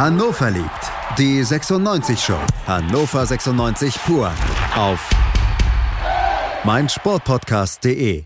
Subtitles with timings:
[0.00, 1.18] Hannover liebt.
[1.18, 2.38] Die 96 Show.
[2.66, 4.32] Hannover 96 pur.
[4.74, 5.10] Auf
[6.64, 8.24] meinsportpodcast.de.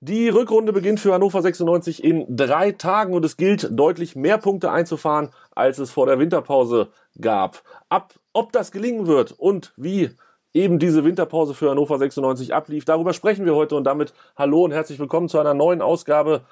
[0.00, 4.72] Die Rückrunde beginnt für Hannover 96 in drei Tagen und es gilt, deutlich mehr Punkte
[4.72, 6.88] einzufahren, als es vor der Winterpause
[7.20, 7.62] gab.
[7.88, 10.10] Ab, ob das gelingen wird und wie
[10.52, 14.72] eben diese Winterpause für Hannover 96 ablief, darüber sprechen wir heute und damit hallo und
[14.72, 16.42] herzlich willkommen zu einer neuen Ausgabe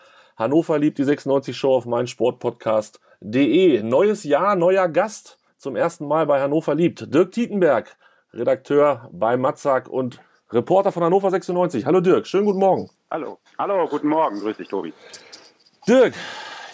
[0.40, 3.82] Hannover liebt die 96 Show auf meinsportpodcast.de.
[3.82, 7.12] Neues Jahr, neuer Gast zum ersten Mal bei Hannover liebt.
[7.12, 7.94] Dirk Tietenberg,
[8.32, 10.18] Redakteur bei Matzak und
[10.50, 11.84] Reporter von Hannover 96.
[11.84, 12.88] Hallo Dirk, schönen guten Morgen.
[13.10, 13.38] Hallo.
[13.58, 14.40] Hallo, guten Morgen.
[14.40, 14.94] Grüß dich, Tobi.
[15.86, 16.14] Dirk,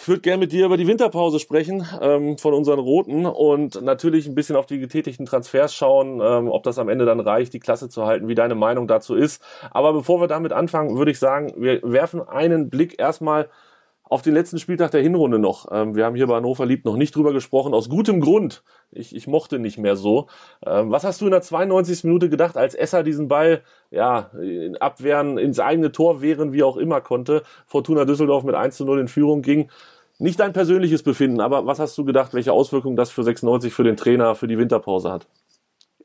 [0.07, 4.25] ich würde gerne mit dir über die Winterpause sprechen ähm, von unseren Roten und natürlich
[4.25, 7.59] ein bisschen auf die getätigten Transfers schauen, ähm, ob das am Ende dann reicht, die
[7.59, 9.43] Klasse zu halten, wie deine Meinung dazu ist.
[9.69, 13.49] Aber bevor wir damit anfangen, würde ich sagen, wir werfen einen Blick erstmal
[14.09, 15.67] auf den letzten Spieltag der Hinrunde noch.
[15.71, 18.63] Ähm, wir haben hier bei Hannover Liebt noch nicht drüber gesprochen, aus gutem Grund.
[18.91, 20.27] Ich, ich mochte nicht mehr so.
[20.65, 22.05] Ähm, was hast du in der 92.
[22.05, 26.77] Minute gedacht, als Esser diesen Ball ja, in abwehren, ins eigene Tor wehren, wie auch
[26.77, 29.69] immer konnte, Fortuna Düsseldorf mit 1 zu 0 in Führung ging?
[30.19, 33.83] Nicht dein persönliches Befinden, aber was hast du gedacht, welche Auswirkungen das für 96 für
[33.83, 35.27] den Trainer für die Winterpause hat?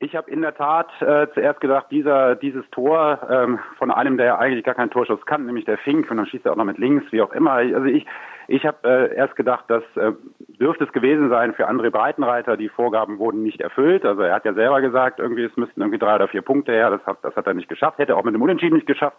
[0.01, 4.27] Ich habe in der Tat äh, zuerst gedacht, dieser, dieses Tor ähm, von einem, der
[4.27, 6.65] ja eigentlich gar keinen Torschuss kann, nämlich der Fink, und dann schießt er auch noch
[6.65, 7.53] mit links, wie auch immer.
[7.53, 8.05] Also ich,
[8.49, 10.13] ich habe äh, erst gedacht, das äh,
[10.61, 12.57] dürfte es gewesen sein für André Breitenreiter.
[12.57, 14.05] Die Vorgaben wurden nicht erfüllt.
[14.05, 16.91] Also er hat ja selber gesagt, irgendwie es müssten irgendwie drei oder vier Punkte her.
[16.91, 17.99] Das hat, das hat er nicht geschafft.
[17.99, 19.17] Hätte auch mit dem Unentschieden nicht geschafft.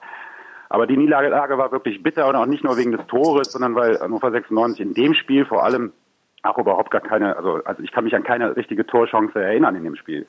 [0.74, 4.00] Aber die Niederlage war wirklich bitter und auch nicht nur wegen des Tores, sondern weil
[4.00, 5.94] Hannover 96 in dem Spiel vor allem
[6.42, 9.84] auch überhaupt gar keine, also, also ich kann mich an keine richtige Torchance erinnern in
[9.84, 10.26] dem Spiel.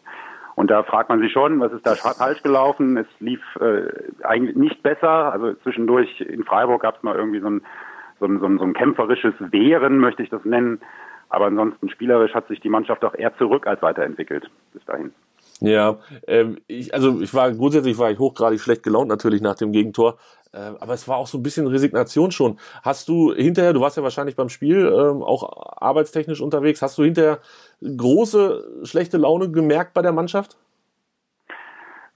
[0.55, 2.99] Und da fragt man sich schon, was ist da falsch gelaufen?
[2.99, 3.89] Es lief äh,
[4.23, 5.33] eigentlich nicht besser.
[5.33, 7.63] Also zwischendurch in Freiburg gab es mal irgendwie so ein,
[8.21, 10.79] so, ein, so, ein, so ein kämpferisches Wehren, möchte ich das nennen.
[11.31, 15.15] Aber ansonsten spielerisch hat sich die Mannschaft auch eher zurück als weiterentwickelt bis dahin.
[15.61, 19.73] Ja, ähm, ich, also ich war grundsätzlich war ich hochgradig schlecht gelaunt natürlich nach dem
[19.73, 20.19] Gegentor,
[20.53, 22.59] äh, aber es war auch so ein bisschen Resignation schon.
[22.83, 27.05] Hast du hinterher, du warst ja wahrscheinlich beim Spiel ähm, auch arbeitstechnisch unterwegs, hast du
[27.05, 27.39] hinterher
[27.83, 30.57] große schlechte Laune gemerkt bei der Mannschaft?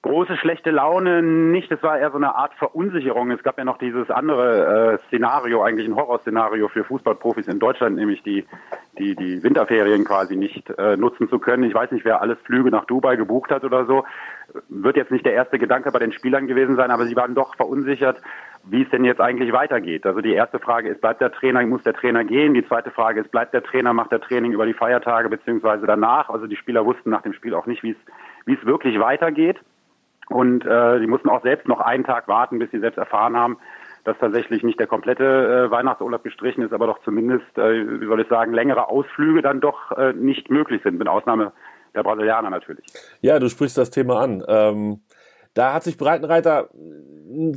[0.09, 3.31] Große schlechte Laune nicht, es war eher so eine Art Verunsicherung.
[3.31, 7.97] Es gab ja noch dieses andere äh, Szenario, eigentlich ein Horrorszenario für Fußballprofis in Deutschland,
[7.97, 8.47] nämlich die,
[8.99, 11.65] die, die Winterferien quasi nicht äh, nutzen zu können.
[11.65, 14.05] Ich weiß nicht, wer alles Flüge nach Dubai gebucht hat oder so.
[14.71, 17.55] Wird jetzt nicht der erste Gedanke bei den Spielern gewesen sein, aber sie waren doch
[17.57, 18.19] verunsichert,
[18.65, 20.07] wie es denn jetzt eigentlich weitergeht.
[20.07, 22.55] Also die erste Frage ist, bleibt der Trainer, muss der Trainer gehen?
[22.55, 26.31] Die zweite Frage ist, bleibt der Trainer, macht der Training über die Feiertage beziehungsweise danach?
[26.31, 27.99] Also die Spieler wussten nach dem Spiel auch nicht, wie es,
[28.47, 29.59] wie es wirklich weitergeht.
[30.29, 33.59] Und äh, die mussten auch selbst noch einen Tag warten, bis sie selbst erfahren haben,
[34.05, 38.21] dass tatsächlich nicht der komplette äh, Weihnachtsurlaub gestrichen ist, aber doch zumindest, äh, wie soll
[38.21, 41.53] ich sagen, längere Ausflüge dann doch äh, nicht möglich sind, mit Ausnahme
[41.95, 42.85] der Brasilianer natürlich.
[43.21, 44.45] Ja, du sprichst das Thema an.
[44.47, 45.01] Ähm,
[45.55, 46.69] da hat sich Breitenreiter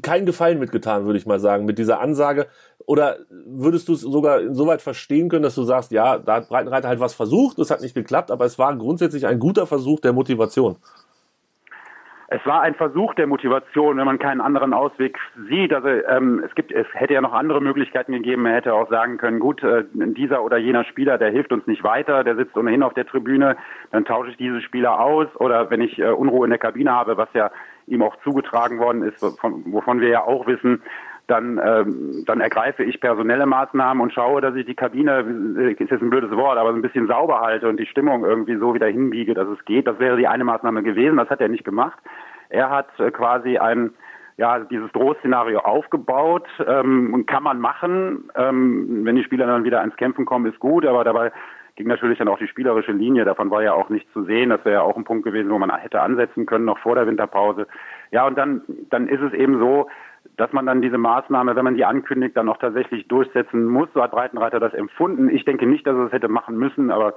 [0.01, 2.47] keinen Gefallen mitgetan, würde ich mal sagen, mit dieser Ansage.
[2.85, 6.87] Oder würdest du es sogar insoweit verstehen können, dass du sagst, ja, da hat Breitenreiter
[6.87, 10.13] halt was versucht, es hat nicht geklappt, aber es war grundsätzlich ein guter Versuch der
[10.13, 10.77] Motivation?
[12.33, 15.19] Es war ein Versuch der Motivation, wenn man keinen anderen Ausweg
[15.49, 15.73] sieht.
[15.73, 18.45] Also ähm, es gibt, es hätte ja noch andere Möglichkeiten gegeben.
[18.45, 21.83] Er hätte auch sagen können, gut, äh, dieser oder jener Spieler, der hilft uns nicht
[21.83, 23.57] weiter, der sitzt ohnehin auf der Tribüne,
[23.91, 25.27] dann tausche ich diese Spieler aus.
[25.35, 27.51] Oder wenn ich äh, Unruhe in der Kabine habe, was ja
[27.87, 30.81] ihm auch zugetragen worden ist, von, wovon wir ja auch wissen,
[31.31, 35.25] dann, ähm, dann ergreife ich personelle Maßnahmen und schaue, dass ich die Kabine,
[35.57, 38.25] äh, ist jetzt ein blödes Wort, aber so ein bisschen sauber halte und die Stimmung
[38.25, 39.87] irgendwie so wieder hinbiege, dass es geht.
[39.87, 41.17] Das wäre die eine Maßnahme gewesen.
[41.17, 41.97] Das hat er nicht gemacht.
[42.49, 43.91] Er hat äh, quasi ein
[44.37, 48.29] ja, dieses Drohszenario aufgebaut ähm, und kann man machen.
[48.35, 51.31] Ähm, wenn die Spieler dann wieder ans Kämpfen kommen, ist gut, aber dabei
[51.75, 53.23] ging natürlich dann auch die spielerische Linie.
[53.23, 54.49] Davon war ja auch nicht zu sehen.
[54.49, 57.07] Das wäre ja auch ein Punkt gewesen, wo man hätte ansetzen können, noch vor der
[57.07, 57.67] Winterpause.
[58.11, 59.87] Ja, und dann, dann ist es eben so,
[60.37, 63.89] dass man dann diese Maßnahme, wenn man die ankündigt, dann auch tatsächlich durchsetzen muss.
[63.93, 65.29] So hat Breitenreiter das empfunden.
[65.29, 67.15] Ich denke nicht, dass er es hätte machen müssen, aber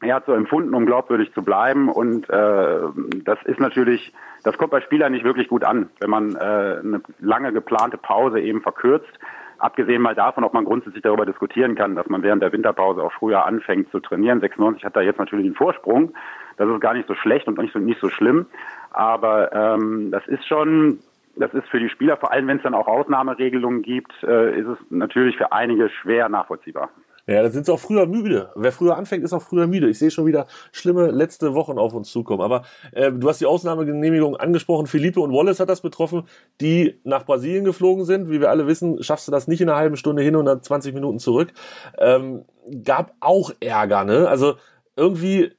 [0.00, 1.88] er hat so empfunden, um glaubwürdig zu bleiben.
[1.88, 2.78] Und äh,
[3.24, 4.12] das ist natürlich,
[4.44, 8.40] das kommt bei Spielern nicht wirklich gut an, wenn man äh, eine lange geplante Pause
[8.40, 9.18] eben verkürzt.
[9.58, 13.12] Abgesehen mal davon, ob man grundsätzlich darüber diskutieren kann, dass man während der Winterpause auch
[13.12, 14.40] früher anfängt zu trainieren.
[14.40, 16.14] 96 hat da jetzt natürlich einen Vorsprung.
[16.56, 18.46] Das ist gar nicht so schlecht und nicht so, nicht so schlimm.
[18.92, 21.00] Aber ähm, das ist schon
[21.38, 24.66] das ist für die Spieler, vor allem wenn es dann auch Ausnahmeregelungen gibt, äh, ist
[24.66, 26.90] es natürlich für einige schwer nachvollziehbar.
[27.28, 28.50] Ja, da sind sie auch früher müde.
[28.56, 29.90] Wer früher anfängt, ist auch früher müde.
[29.90, 32.40] Ich sehe schon wieder schlimme letzte Wochen auf uns zukommen.
[32.40, 32.62] Aber
[32.92, 34.86] äh, du hast die Ausnahmegenehmigung angesprochen.
[34.86, 36.22] Philippe und Wallace hat das betroffen,
[36.62, 38.30] die nach Brasilien geflogen sind.
[38.30, 40.62] Wie wir alle wissen, schaffst du das nicht in einer halben Stunde hin und dann
[40.62, 41.52] 20 Minuten zurück.
[41.98, 42.46] Ähm,
[42.82, 44.26] gab auch Ärger, ne?
[44.26, 44.54] Also
[44.96, 45.52] irgendwie,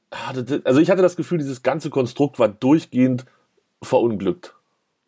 [0.64, 3.26] also ich hatte das Gefühl, dieses ganze Konstrukt war durchgehend
[3.80, 4.56] verunglückt.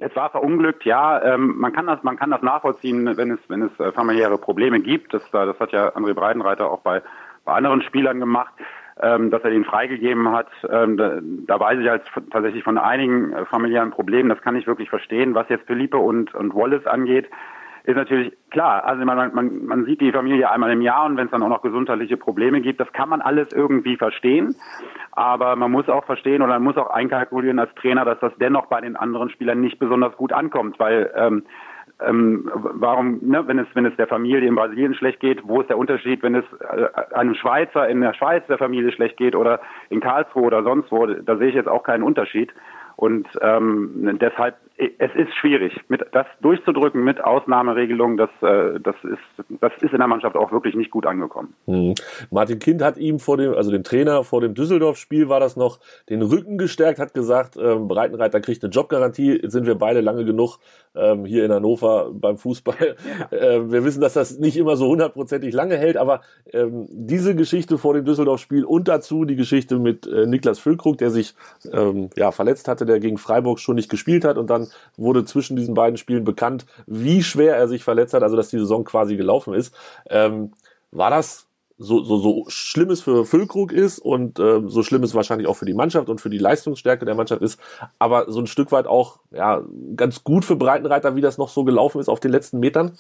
[0.03, 1.23] Es war verunglückt, ja.
[1.23, 4.81] Ähm, man kann das, man kann das nachvollziehen, wenn es, wenn es äh, familiäre Probleme
[4.81, 5.15] gibt.
[5.15, 7.03] Das, das hat ja André Breitenreiter auch bei,
[7.45, 8.53] bei anderen Spielern gemacht,
[9.01, 10.49] ähm, dass er den freigegeben hat.
[10.69, 12.03] Ähm, da, da weiß ich halt
[12.33, 14.29] tatsächlich von einigen äh, familiären Problemen.
[14.29, 15.37] Das kann ich wirklich verstehen.
[15.37, 17.31] Was jetzt Philippe und, und Wallace angeht,
[17.85, 18.85] ist natürlich klar.
[18.85, 21.49] Also man, man, man sieht die Familie einmal im Jahr und wenn es dann auch
[21.49, 24.55] noch gesundheitliche Probleme gibt, das kann man alles irgendwie verstehen.
[25.11, 28.67] Aber man muss auch verstehen oder man muss auch einkalkulieren als Trainer, dass das dennoch
[28.67, 31.45] bei den anderen Spielern nicht besonders gut ankommt, weil ähm,
[32.01, 35.69] ähm, warum, ne, wenn es wenn es der Familie in Brasilien schlecht geht, wo ist
[35.69, 39.61] der Unterschied, wenn es äh, einem Schweizer in der Schweiz der Familie schlecht geht oder
[39.89, 42.53] in Karlsruhe oder sonst wo, da sehe ich jetzt auch keinen Unterschied.
[42.97, 44.57] Und ähm, deshalb,
[44.99, 48.17] es ist schwierig, mit das durchzudrücken mit Ausnahmeregelungen.
[48.17, 51.55] Das, äh, das ist, das ist in der Mannschaft auch wirklich nicht gut angekommen.
[51.67, 51.95] Mhm.
[52.31, 55.79] Martin Kind hat ihm vor dem, also dem Trainer vor dem Düsseldorf-Spiel war das noch,
[56.09, 59.41] den Rücken gestärkt, hat gesagt, ähm, Breitenreiter kriegt eine Jobgarantie.
[59.45, 60.59] Sind wir beide lange genug
[60.95, 62.73] ähm, hier in Hannover beim Fußball.
[63.03, 63.29] Ja.
[63.43, 66.21] Äh, wir wissen, dass das nicht immer so hundertprozentig lange hält, aber
[66.53, 71.11] ähm, diese Geschichte vor dem Düsseldorf-Spiel und dazu die Geschichte mit äh, Niklas Füllkrug, der
[71.11, 71.35] sich
[71.73, 75.57] ähm, ja verletzt hatte, der gegen Freiburg schon nicht gespielt hat und dann wurde zwischen
[75.57, 79.17] diesen beiden Spielen bekannt, wie schwer er sich verletzt hat, also dass die Saison quasi
[79.17, 79.75] gelaufen ist.
[80.09, 80.53] Ähm,
[80.91, 81.47] war das
[81.83, 85.57] so, so, so schlimm es für Füllkrug ist und äh, so schlimm es wahrscheinlich auch
[85.57, 87.61] für die Mannschaft und für die Leistungsstärke der Mannschaft ist,
[87.99, 89.63] aber so ein Stück weit auch ja
[89.97, 92.93] ganz gut für Breitenreiter, wie das noch so gelaufen ist auf den letzten Metern?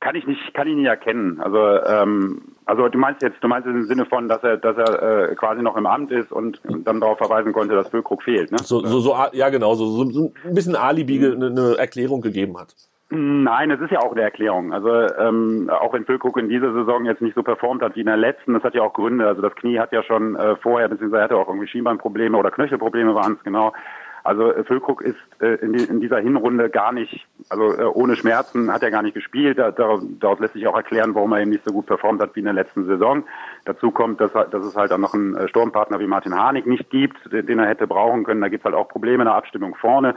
[0.00, 1.40] Kann ich nicht, kann ich nicht erkennen.
[1.40, 5.30] Also, ähm, also du meinst jetzt, du meinst im Sinne von, dass er, dass er
[5.30, 8.58] äh, quasi noch im Amt ist und dann darauf verweisen konnte, dass Füllkrug fehlt, ne?
[8.58, 12.74] So, so, so, ja genau, so, so, ein bisschen Alibi, eine, eine Erklärung gegeben hat.
[13.08, 14.72] Nein, es ist ja auch eine Erklärung.
[14.72, 18.06] Also ähm, auch wenn Füllkrug in dieser Saison jetzt nicht so performt hat wie in
[18.06, 19.28] der letzten, das hat ja auch Gründe.
[19.28, 23.14] Also das Knie hat ja schon äh, vorher, beziehungsweise hatte auch irgendwie Schienbeinprobleme oder Knöchelprobleme
[23.14, 23.72] waren es genau.
[24.26, 28.16] Also äh, Füllkrug ist äh, in, die, in, dieser Hinrunde gar nicht, also äh, ohne
[28.16, 29.56] Schmerzen hat er gar nicht gespielt.
[29.58, 32.34] Da, daraus, daraus, lässt sich auch erklären, warum er eben nicht so gut performt hat
[32.34, 33.22] wie in der letzten Saison.
[33.64, 36.90] Dazu kommt, dass, dass es halt dann noch einen äh, Sturmpartner wie Martin Harnik nicht
[36.90, 38.40] gibt, den, den er hätte brauchen können.
[38.40, 40.16] Da gibt es halt auch Probleme in der Abstimmung vorne.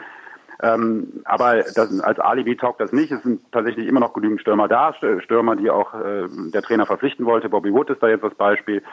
[0.61, 3.11] Ähm, aber das, als Alibi taugt das nicht.
[3.11, 7.25] Es sind tatsächlich immer noch genügend Stürmer da, Stürmer, die auch äh, der Trainer verpflichten
[7.25, 7.50] wollte.
[7.50, 8.83] Bobby Wood ist da jetzt das Beispiel.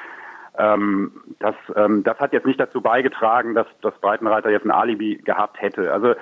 [0.59, 5.17] Ähm, das, ähm, das hat jetzt nicht dazu beigetragen, dass das Breitenreiter jetzt ein Alibi
[5.17, 5.93] gehabt hätte.
[5.93, 6.15] Also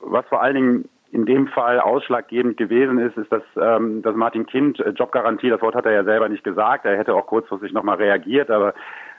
[0.00, 4.46] was vor allen Dingen in dem Fall ausschlaggebend gewesen ist, ist, dass, ähm, dass Martin
[4.46, 7.72] Kind äh, Jobgarantie, das Wort hat er ja selber nicht gesagt, er hätte auch kurzfristig
[7.72, 8.74] nochmal reagiert, aber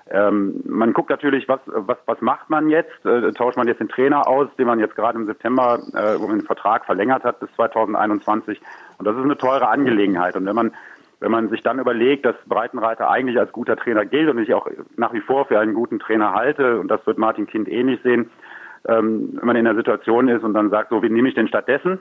[0.09, 3.05] ähm, man guckt natürlich, was, was, was macht man jetzt?
[3.05, 6.39] Äh, tauscht man jetzt den Trainer aus, den man jetzt gerade im September, äh, man
[6.39, 8.61] den Vertrag verlängert hat bis 2021.
[8.97, 10.35] Und das ist eine teure Angelegenheit.
[10.35, 10.71] Und wenn man
[11.23, 14.67] wenn man sich dann überlegt, dass Breitenreiter eigentlich als guter Trainer gilt und ich auch
[14.97, 18.09] nach wie vor für einen guten Trainer halte, und das wird Martin Kind ähnlich eh
[18.09, 18.29] sehen,
[18.89, 21.47] ähm, wenn man in der Situation ist und dann sagt, so, wie nehme ich denn
[21.47, 21.99] stattdessen?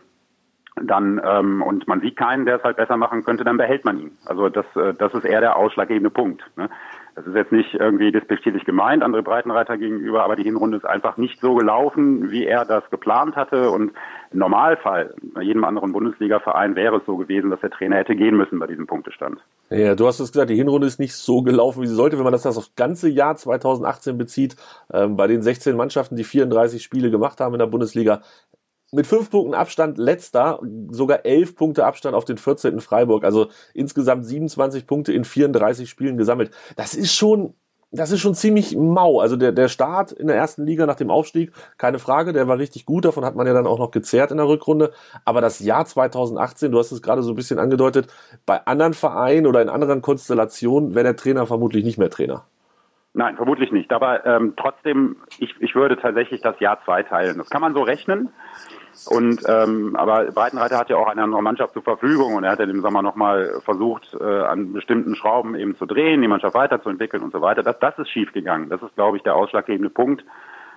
[0.75, 4.01] Dann ähm, und man sieht keinen, der es halt besser machen könnte, dann behält man
[4.01, 4.19] ihn.
[4.27, 6.43] Also das, äh, das ist eher der ausschlaggebende Punkt.
[6.57, 6.69] Ne?
[7.15, 11.19] Das ist jetzt nicht irgendwie despektierlich gemeint, andere Breitenreiter gegenüber, aber die Hinrunde ist einfach
[11.19, 13.71] nicht so gelaufen, wie er das geplant hatte.
[13.71, 13.93] Und
[14.31, 18.37] im Normalfall, bei jedem anderen Bundesliga-Verein wäre es so gewesen, dass der Trainer hätte gehen
[18.37, 19.41] müssen bei diesem Punktestand.
[19.69, 22.17] Ja, du hast es gesagt, die Hinrunde ist nicht so gelaufen, wie sie sollte.
[22.17, 24.57] Wenn man das, das aufs ganze Jahr 2018 bezieht,
[24.91, 28.23] ähm, bei den 16 Mannschaften, die 34 Spiele gemacht haben in der Bundesliga,
[28.93, 32.81] mit fünf Punkten Abstand letzter, sogar elf Punkte Abstand auf den 14.
[32.81, 33.25] Freiburg.
[33.25, 36.51] Also insgesamt 27 Punkte in 34 Spielen gesammelt.
[36.77, 37.55] Das ist schon,
[37.91, 39.21] das ist schon ziemlich mau.
[39.21, 42.59] Also der, der Start in der ersten Liga nach dem Aufstieg, keine Frage, der war
[42.59, 43.07] richtig gut.
[43.07, 44.93] Davon hat man ja dann auch noch gezerrt in der Rückrunde.
[45.25, 48.09] Aber das Jahr 2018, du hast es gerade so ein bisschen angedeutet,
[48.45, 52.45] bei anderen Vereinen oder in anderen Konstellationen wäre der Trainer vermutlich nicht mehr Trainer.
[53.15, 53.93] Nein, vermutlich nicht.
[53.93, 57.39] Aber ähm, trotzdem, ich, ich würde tatsächlich das Jahr zwei teilen.
[57.39, 58.31] Das kann man so rechnen.
[59.07, 62.59] Und ähm, aber Breitenreiter hat ja auch eine andere Mannschaft zur Verfügung und er hat
[62.59, 67.23] ja im Sommer nochmal versucht, äh, an bestimmten Schrauben eben zu drehen, die Mannschaft weiterzuentwickeln
[67.23, 67.63] und so weiter.
[67.63, 68.69] Das, das ist schiefgegangen.
[68.69, 70.25] Das ist, glaube ich, der ausschlaggebende Punkt,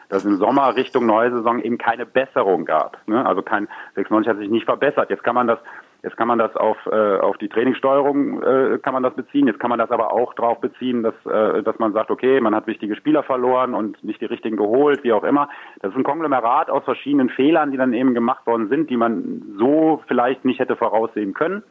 [0.10, 2.98] dass im Sommer Richtung neue Saison eben keine Besserung gab.
[3.08, 3.26] Ne?
[3.26, 5.10] Also kein 96 hat sich nicht verbessert.
[5.10, 5.60] Jetzt kann man das
[6.06, 9.48] Jetzt kann man das auf, äh, auf die Trainingssteuerung äh, kann man das beziehen.
[9.48, 12.54] Jetzt kann man das aber auch darauf beziehen, dass, äh, dass man sagt, okay, man
[12.54, 15.50] hat wichtige Spieler verloren und nicht die richtigen geholt, wie auch immer.
[15.80, 19.56] Das ist ein Konglomerat aus verschiedenen Fehlern, die dann eben gemacht worden sind, die man
[19.58, 21.64] so vielleicht nicht hätte voraussehen können.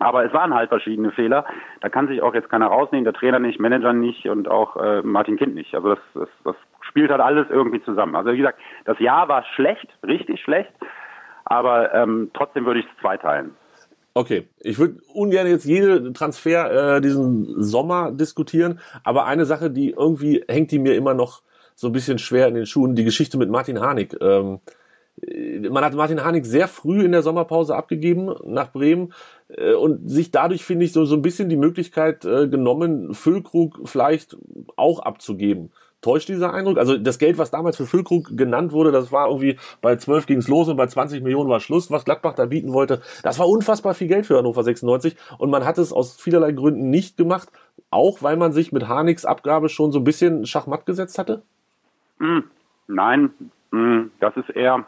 [0.00, 1.46] Aber es waren halt verschiedene Fehler.
[1.80, 5.00] Da kann sich auch jetzt keiner rausnehmen, der Trainer nicht, Manager nicht und auch äh,
[5.00, 5.74] Martin Kind nicht.
[5.74, 8.16] Also das, das, das spielt halt alles irgendwie zusammen.
[8.16, 10.72] Also wie gesagt, das Jahr war schlecht, richtig schlecht,
[11.46, 13.56] aber ähm, trotzdem würde ich es zweiteilen.
[14.14, 19.90] Okay, ich würde ungern jetzt jede Transfer äh, diesen Sommer diskutieren, aber eine Sache, die
[19.90, 21.42] irgendwie hängt die mir immer noch
[21.74, 24.14] so ein bisschen schwer in den Schuhen, die Geschichte mit Martin Harnik.
[24.20, 24.60] Ähm,
[25.70, 29.12] man hat Martin Harnik sehr früh in der Sommerpause abgegeben nach Bremen
[29.48, 33.80] äh, und sich dadurch, finde ich, so, so ein bisschen die Möglichkeit äh, genommen, Füllkrug
[33.84, 34.36] vielleicht
[34.76, 35.72] auch abzugeben.
[36.02, 36.78] Täuscht dieser Eindruck?
[36.78, 40.48] Also das Geld, was damals für Füllkrug genannt wurde, das war irgendwie bei 12 ging's
[40.48, 43.00] los und bei 20 Millionen war Schluss, was Gladbach da bieten wollte.
[43.22, 46.90] Das war unfassbar viel Geld für Hannover 96 und man hat es aus vielerlei Gründen
[46.90, 47.50] nicht gemacht,
[47.90, 51.42] auch weil man sich mit Harniks Abgabe schon so ein bisschen Schachmatt gesetzt hatte?
[52.18, 52.44] Hm,
[52.88, 53.30] nein,
[53.70, 54.84] hm, das ist eher,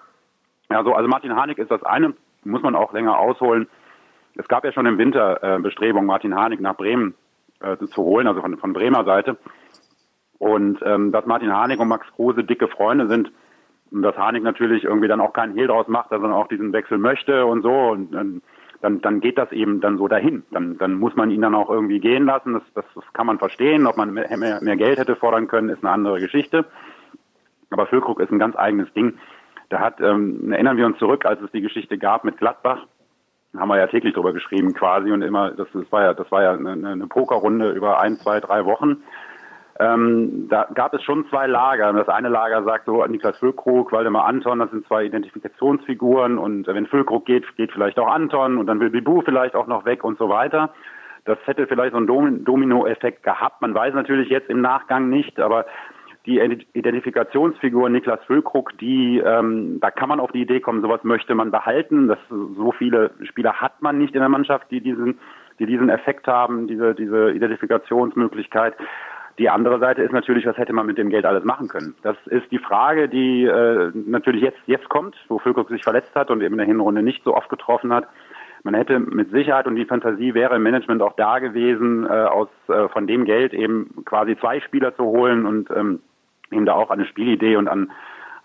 [0.69, 3.69] ja so, also Martin Harnik ist das eine, muss man auch länger ausholen.
[4.37, 7.15] Es gab ja schon im Winter äh, Bestrebungen, Martin Harnik nach Bremen
[7.61, 9.37] äh, zu holen, also von, von Bremer Seite.
[10.45, 13.33] Und ähm, dass Martin Harnik und Max Kruse dicke Freunde sind
[13.91, 16.99] und dass Harnik natürlich irgendwie dann auch keinen Hehl draus macht, sondern auch diesen Wechsel
[16.99, 18.43] möchte und so und dann,
[18.83, 20.43] dann, dann geht das eben dann so dahin.
[20.51, 22.53] Dann, dann muss man ihn dann auch irgendwie gehen lassen.
[22.53, 23.87] Das, das, das kann man verstehen.
[23.87, 26.67] Ob man mehr, mehr, mehr Geld hätte fordern können, ist eine andere Geschichte.
[27.71, 29.15] Aber Füllkrug ist ein ganz eigenes Ding.
[29.71, 32.87] Da hat, ähm, erinnern wir uns zurück, als es die Geschichte gab mit Gladbach,
[33.57, 36.43] haben wir ja täglich drüber geschrieben quasi und immer, das, das war ja, das war
[36.43, 39.03] ja eine, eine Pokerrunde über ein, zwei, drei Wochen.
[39.81, 41.93] Ähm, da gab es schon zwei Lager.
[41.93, 46.87] Das eine Lager sagt so, Niklas Füllkrug, Waldemar Anton, das sind zwei Identifikationsfiguren und wenn
[46.87, 50.17] Füllkrug geht, geht vielleicht auch Anton und dann will Bibu vielleicht auch noch weg und
[50.19, 50.73] so weiter.
[51.25, 53.63] Das hätte vielleicht so einen Domino-Effekt gehabt.
[53.63, 55.65] Man weiß natürlich jetzt im Nachgang nicht, aber
[56.27, 56.39] die
[56.73, 61.51] Identifikationsfigur Niklas Füllkrug, die, ähm, da kann man auf die Idee kommen, sowas möchte man
[61.51, 62.09] behalten.
[62.09, 65.19] Das, so viele Spieler hat man nicht in der Mannschaft, die diesen,
[65.59, 68.75] die diesen Effekt haben, diese, diese Identifikationsmöglichkeit.
[69.39, 71.95] Die andere Seite ist natürlich, was hätte man mit dem Geld alles machen können?
[72.03, 76.31] Das ist die Frage, die äh, natürlich jetzt, jetzt kommt, wo Füllkrug sich verletzt hat
[76.31, 78.07] und eben in der Hinrunde nicht so oft getroffen hat.
[78.63, 82.49] Man hätte mit Sicherheit und die Fantasie wäre im Management auch da gewesen, äh, aus
[82.69, 86.01] äh, von dem Geld eben quasi zwei Spieler zu holen und ähm,
[86.51, 87.91] eben da auch eine Spielidee und an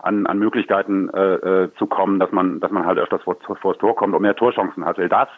[0.02, 3.74] an, an Möglichkeiten äh, äh, zu kommen, dass man dass man halt öfters vor, vor
[3.74, 4.98] das Tor kommt und mehr Torchancen hat.
[4.98, 5.28] Weil das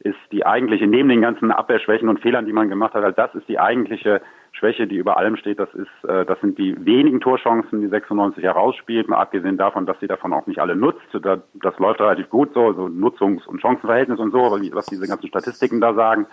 [0.00, 3.34] ist die eigentliche, neben den ganzen Abwehrschwächen und Fehlern, die man gemacht hat, halt das
[3.34, 4.20] ist die eigentliche
[4.56, 5.58] Schwäche, die über allem steht.
[5.58, 9.98] Das ist, äh, das sind die wenigen Torchancen, die 96 herausspielt, mal abgesehen davon, dass
[10.00, 11.06] sie davon auch nicht alle nutzt.
[11.12, 14.38] Da, das läuft relativ gut so, so Nutzungs- und Chancenverhältnis und so,
[14.72, 16.26] was diese ganzen Statistiken da sagen.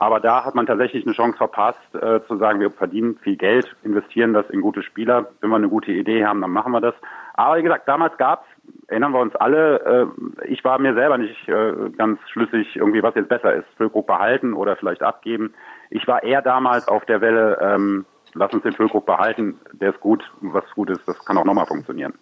[0.00, 3.74] Aber da hat man tatsächlich eine Chance verpasst, äh, zu sagen, wir verdienen viel Geld,
[3.82, 5.26] investieren das in gute Spieler.
[5.40, 6.94] Wenn wir eine gute Idee haben, dann machen wir das.
[7.34, 10.06] Aber wie gesagt, damals gab es, erinnern wir uns alle,
[10.44, 13.66] äh, ich war mir selber nicht äh, ganz schlüssig, irgendwie was jetzt besser ist.
[13.76, 15.52] Füllkrug behalten oder vielleicht abgeben.
[15.90, 20.00] Ich war eher damals auf der Welle, ähm, lass uns den Füllkrug behalten, der ist
[20.00, 22.14] gut, was gut ist, das kann auch nochmal funktionieren.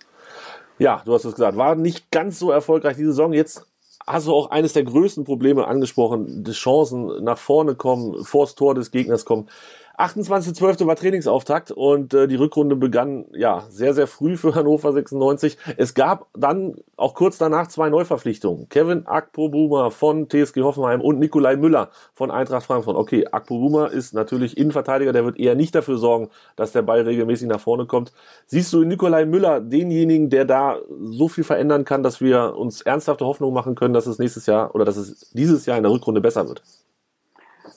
[0.79, 3.33] Ja, du hast es gesagt, war nicht ganz so erfolgreich diese Saison.
[3.33, 3.67] Jetzt
[4.07, 8.75] hast du auch eines der größten Probleme angesprochen, die Chancen nach vorne kommen, vors Tor
[8.75, 9.49] des Gegners kommen.
[9.99, 10.87] 28.12.
[10.87, 15.57] war Trainingsauftakt und äh, die Rückrunde begann ja sehr, sehr früh für Hannover 96.
[15.79, 18.69] Es gab dann auch kurz danach zwei Neuverpflichtungen.
[18.69, 22.97] Kevin Akpobuma von TSG Hoffenheim und Nikolai Müller von Eintracht Frankfurt.
[22.97, 27.49] Okay, Akpobuma ist natürlich Innenverteidiger, der wird eher nicht dafür sorgen, dass der Ball regelmäßig
[27.49, 28.13] nach vorne kommt.
[28.47, 32.83] Siehst du in Nikolai Müller denjenigen, der da so viel verändern kann, dass wir uns
[32.83, 35.93] ernsthafte Hoffnung machen können, dass es nächstes Jahr oder dass es dieses Jahr in der
[35.93, 36.63] Rückrunde besser wird?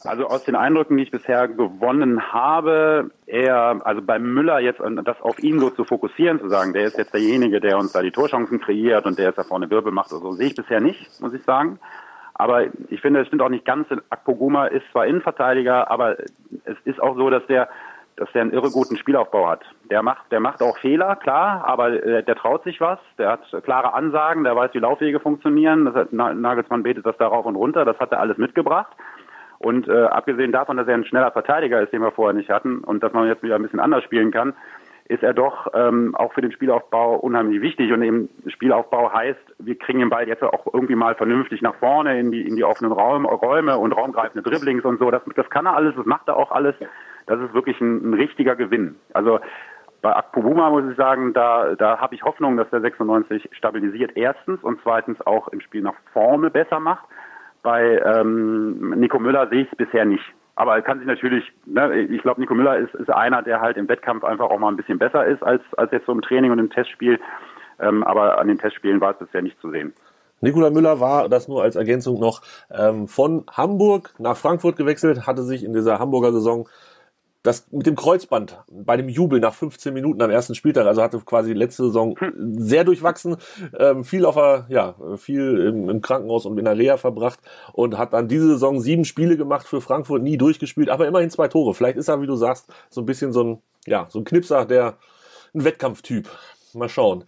[0.06, 5.22] Also aus den Eindrücken, die ich bisher gewonnen habe, eher, also bei Müller jetzt, das
[5.22, 8.12] auf ihn so zu fokussieren, zu sagen, der ist jetzt derjenige, der uns da die
[8.12, 11.34] Torchancen kreiert und der jetzt da vorne Wirbel macht, also sehe ich bisher nicht, muss
[11.34, 11.80] ich sagen.
[12.34, 16.18] Aber ich finde, es stimmt auch nicht ganz, Akpoguma ist zwar Innenverteidiger, aber
[16.64, 17.68] es ist auch so, dass der,
[18.16, 19.66] dass der einen irre guten Spielaufbau hat.
[19.92, 23.42] Der macht, der macht auch Fehler, klar, aber äh, der traut sich was, der hat
[23.66, 27.58] klare Ansagen, der weiß, wie Laufwege funktionieren, das hat, Nagelsmann betet das da rauf und
[27.58, 28.96] runter, das hat er alles mitgebracht.
[29.60, 32.80] Und äh, abgesehen davon, dass er ein schneller Verteidiger ist, den wir vorher nicht hatten,
[32.80, 34.54] und dass man jetzt wieder ein bisschen anders spielen kann,
[35.10, 37.92] ist er doch ähm, auch für den Spielaufbau unheimlich wichtig.
[37.92, 42.20] Und eben Spielaufbau heißt, wir kriegen den Ball jetzt auch irgendwie mal vernünftig nach vorne
[42.20, 45.10] in die in die offenen Raum, Räume und raumgreifende Dribblings und so.
[45.10, 46.76] Das, das kann er alles, das macht er auch alles.
[47.26, 48.98] Das ist wirklich ein, ein richtiger Gewinn.
[49.14, 49.40] Also
[50.02, 54.64] bei Akpobuma muss ich sagen, da, da habe ich Hoffnung, dass der 96 stabilisiert erstens
[54.64, 57.06] und zweitens auch im Spiel nach vorne besser macht.
[57.62, 60.24] Bei ähm, Nico Müller sehe ich es bisher nicht.
[60.56, 63.78] Aber er kann sich natürlich, ne, ich glaube, Nico Müller ist, ist einer, der halt
[63.78, 66.52] im Wettkampf einfach auch mal ein bisschen besser ist als, als jetzt so im Training
[66.52, 67.20] und im Testspiel.
[67.80, 69.94] Ähm, aber an den Testspielen war es bisher nicht zu sehen.
[70.42, 75.44] Nikola Müller war, das nur als Ergänzung noch, ähm, von Hamburg nach Frankfurt gewechselt, hatte
[75.44, 76.68] sich in dieser Hamburger Saison
[77.44, 81.20] das mit dem Kreuzband bei dem Jubel nach 15 Minuten am ersten Spieltag, also hatte
[81.20, 83.38] quasi letzte Saison sehr durchwachsen,
[83.78, 87.40] ähm, viel auf der, ja, viel im, im, Krankenhaus und in der Reha verbracht
[87.74, 91.48] und hat dann diese Saison sieben Spiele gemacht für Frankfurt, nie durchgespielt, aber immerhin zwei
[91.48, 91.74] Tore.
[91.74, 94.66] Vielleicht ist er, wie du sagst, so ein bisschen so ein, ja, so ein Knipser,
[94.66, 94.98] der
[95.54, 96.30] ein Wettkampftyp.
[96.74, 97.24] Mal schauen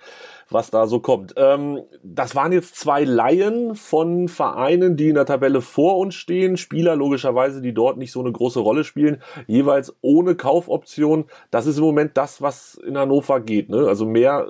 [0.54, 1.34] was da so kommt.
[1.38, 6.58] Ähm, das waren jetzt zwei Laien von Vereinen, die in der Tabelle vor uns stehen.
[6.58, 11.26] Spieler logischerweise, die dort nicht so eine große Rolle spielen, jeweils ohne Kaufoption.
[11.50, 13.70] Das ist im Moment das, was in Hannover geht.
[13.70, 13.88] Ne?
[13.88, 14.48] Also mehr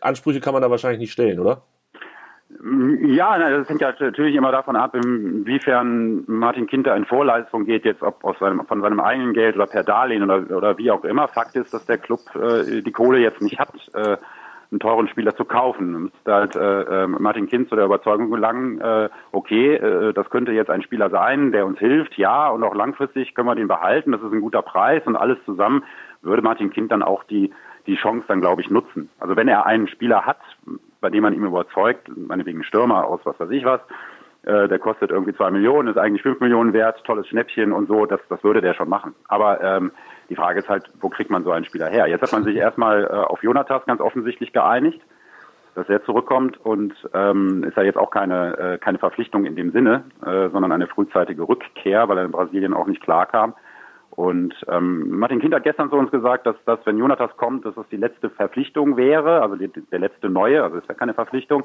[0.00, 1.62] Ansprüche kann man da wahrscheinlich nicht stellen, oder?
[3.02, 8.02] Ja, das hängt ja natürlich immer davon ab, inwiefern Martin Kinter in Vorleistung geht, jetzt
[8.02, 11.28] ob aus seinem, von seinem eigenen Geld oder per Darlehen oder, oder wie auch immer.
[11.28, 13.72] Fakt ist, dass der Club äh, die Kohle jetzt nicht hat.
[13.94, 14.16] Äh,
[14.70, 15.94] einen teuren Spieler zu kaufen.
[15.94, 20.52] Und da halt äh, Martin Kind zu der Überzeugung gelangen, äh, okay, äh, das könnte
[20.52, 24.12] jetzt ein Spieler sein, der uns hilft, ja, und auch langfristig können wir den behalten,
[24.12, 25.84] das ist ein guter Preis und alles zusammen
[26.22, 27.50] würde Martin Kind dann auch die
[27.86, 29.10] die Chance dann, glaube ich, nutzen.
[29.18, 30.40] Also wenn er einen Spieler hat,
[31.00, 33.80] bei dem man ihm überzeugt, meinetwegen Stürmer aus was weiß ich was,
[34.42, 38.06] äh, der kostet irgendwie zwei Millionen, ist eigentlich fünf Millionen wert, tolles Schnäppchen und so,
[38.06, 39.14] das, das würde der schon machen.
[39.28, 39.92] Aber ähm,
[40.30, 42.06] die Frage ist halt, wo kriegt man so einen Spieler her?
[42.06, 45.00] Jetzt hat man sich erstmal äh, auf Jonathas ganz offensichtlich geeinigt,
[45.74, 49.72] dass er zurückkommt und ähm, ist ja jetzt auch keine, äh, keine Verpflichtung in dem
[49.72, 53.54] Sinne, äh, sondern eine frühzeitige Rückkehr, weil er in Brasilien auch nicht klar kam.
[54.10, 57.74] Und ähm, Martin Kind hat gestern zu uns gesagt, dass, dass wenn Jonathas kommt, dass
[57.74, 61.64] das die letzte Verpflichtung wäre, also die, der letzte neue, also ist ja keine Verpflichtung.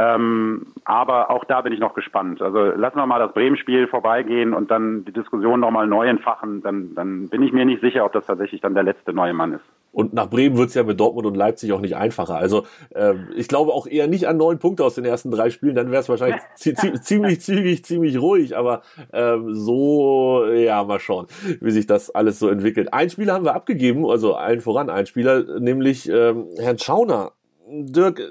[0.00, 2.40] Ähm, aber auch da bin ich noch gespannt.
[2.40, 6.62] Also lassen wir mal das Bremen-Spiel vorbeigehen und dann die Diskussion nochmal neu entfachen.
[6.62, 9.54] Dann, dann bin ich mir nicht sicher, ob das tatsächlich dann der letzte neue Mann
[9.54, 9.64] ist.
[9.90, 12.36] Und nach Bremen wird es ja mit Dortmund und Leipzig auch nicht einfacher.
[12.36, 15.74] Also äh, ich glaube auch eher nicht an neun Punkte aus den ersten drei Spielen.
[15.74, 18.56] Dann wäre es wahrscheinlich ziemlich zügig, ziemlich ruhig.
[18.56, 21.26] Aber ähm, so, ja, mal schauen,
[21.60, 22.92] wie sich das alles so entwickelt.
[22.92, 27.32] Ein Spieler haben wir abgegeben, also allen voran ein Spieler, nämlich ähm, Herrn Schauner
[27.70, 28.22] Dirk,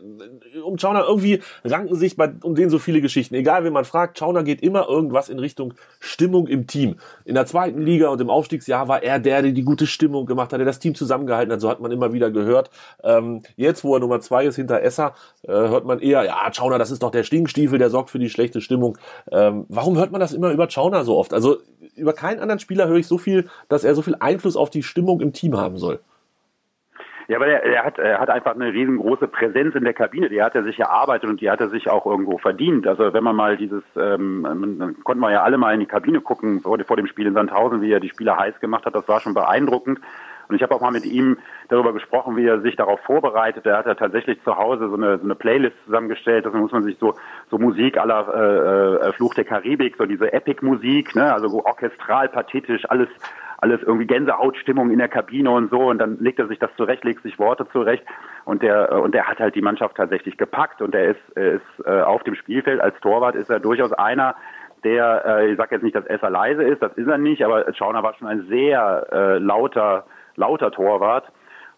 [0.63, 3.35] um Chauner irgendwie ranken sich bei, um den so viele Geschichten.
[3.35, 6.95] Egal, wen man fragt, Chauner geht immer irgendwas in Richtung Stimmung im Team.
[7.25, 10.53] In der zweiten Liga und im Aufstiegsjahr war er der, der die gute Stimmung gemacht
[10.53, 11.61] hat, der das Team zusammengehalten hat.
[11.61, 12.69] So hat man immer wieder gehört.
[13.03, 16.79] Ähm, jetzt, wo er Nummer zwei ist hinter Esser, äh, hört man eher, ja, Chauner,
[16.79, 18.97] das ist doch der Stinkstiefel, der sorgt für die schlechte Stimmung.
[19.31, 21.33] Ähm, warum hört man das immer über Chauner so oft?
[21.33, 21.57] Also
[21.95, 24.83] über keinen anderen Spieler höre ich so viel, dass er so viel Einfluss auf die
[24.83, 25.99] Stimmung im Team haben soll.
[27.27, 30.29] Ja, aber er, er, hat, er hat einfach eine riesengroße Präsenz in der Kabine.
[30.29, 32.87] Die hat er sich erarbeitet und die hat er sich auch irgendwo verdient.
[32.87, 36.21] Also wenn man mal dieses, ähm, dann konnten wir ja alle mal in die Kabine
[36.21, 38.95] gucken vor, vor dem Spiel in Sandhausen, wie er die Spieler heiß gemacht hat.
[38.95, 39.99] Das war schon beeindruckend.
[40.49, 41.37] Und ich habe auch mal mit ihm
[41.69, 43.65] darüber gesprochen, wie er sich darauf vorbereitet.
[43.65, 46.45] Er hat ja tatsächlich zu Hause so eine, so eine Playlist zusammengestellt.
[46.45, 47.15] Das muss man sich so,
[47.49, 51.33] so Musik aller äh, äh, Fluch der Karibik, so diese Epic-Musik, ne?
[51.33, 53.09] also so orchestral, pathetisch, alles
[53.59, 57.03] alles irgendwie Gänsehautstimmung in der Kabine und so und dann legt er sich das zurecht,
[57.03, 58.03] legt sich Worte zurecht
[58.45, 62.01] und der und der hat halt die Mannschaft tatsächlich gepackt und er ist, ist äh,
[62.01, 64.35] auf dem Spielfeld als Torwart ist er durchaus einer,
[64.83, 67.73] der, äh, ich sage jetzt nicht, dass Esser leise ist, das ist er nicht, aber
[67.73, 70.05] Schauner war schon ein sehr äh, lauter,
[70.37, 71.25] lauter Torwart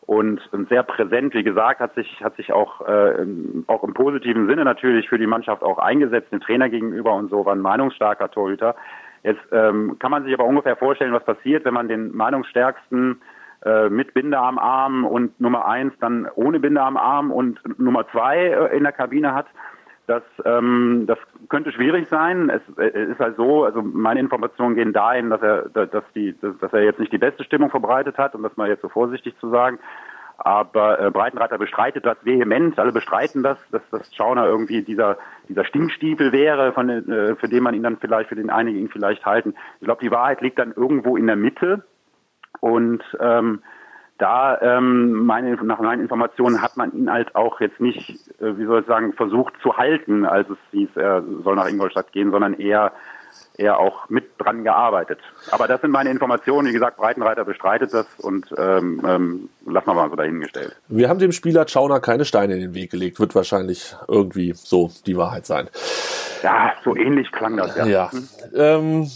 [0.02, 3.26] und, sehr präsent, wie gesagt, hat sich, hat sich auch, äh,
[3.68, 7.46] auch im positiven Sinne natürlich für die Mannschaft auch eingesetzt, dem Trainer gegenüber und so,
[7.46, 8.76] war ein meinungsstarker Torhüter.
[9.24, 13.22] Jetzt ähm, kann man sich aber ungefähr vorstellen, was passiert, wenn man den Meinungsstärksten
[13.66, 18.08] äh, mit Binde am Arm und Nummer eins dann ohne Binde am Arm und Nummer
[18.10, 19.48] zwei äh, in der Kabine hat.
[20.10, 21.20] Das, ähm, das
[21.50, 22.50] könnte schwierig sein.
[22.50, 26.36] Es, äh, es ist halt so, also meine Informationen gehen dahin, dass er, dass die,
[26.42, 29.38] dass er jetzt nicht die beste Stimmung verbreitet hat, um das mal jetzt so vorsichtig
[29.40, 29.78] zu sagen.
[30.40, 32.80] Aber äh, Breitenreiter bestreitet das vehement.
[32.80, 37.62] Alle bestreiten das, dass das Schauner irgendwie dieser dieser Stinkstiefel wäre, von, äh, für den
[37.62, 39.54] man ihn dann vielleicht, für den einige ihn vielleicht halten.
[39.80, 41.84] Ich glaube, die Wahrheit liegt dann irgendwo in der Mitte.
[42.62, 43.62] Und ähm,
[44.20, 48.66] da, ähm, meine, nach meinen Informationen, hat man ihn halt auch jetzt nicht, äh, wie
[48.66, 52.54] soll ich sagen, versucht zu halten, als es hieß, er soll nach Ingolstadt gehen, sondern
[52.54, 52.92] eher
[53.58, 55.20] er auch mit dran gearbeitet.
[55.52, 56.70] Aber das sind meine Informationen.
[56.70, 60.76] Wie gesagt, Breitenreiter bestreitet das und ähm, ähm, lassen wir mal so dahingestellt.
[60.88, 63.20] Wir haben dem Spieler Schauner keine Steine in den Weg gelegt.
[63.20, 65.70] Wird wahrscheinlich irgendwie so die Wahrheit sein.
[66.42, 67.86] Ja, so ähnlich klang das, ja.
[67.86, 68.12] ja.
[68.12, 68.28] Hm.
[68.56, 69.08] Ähm,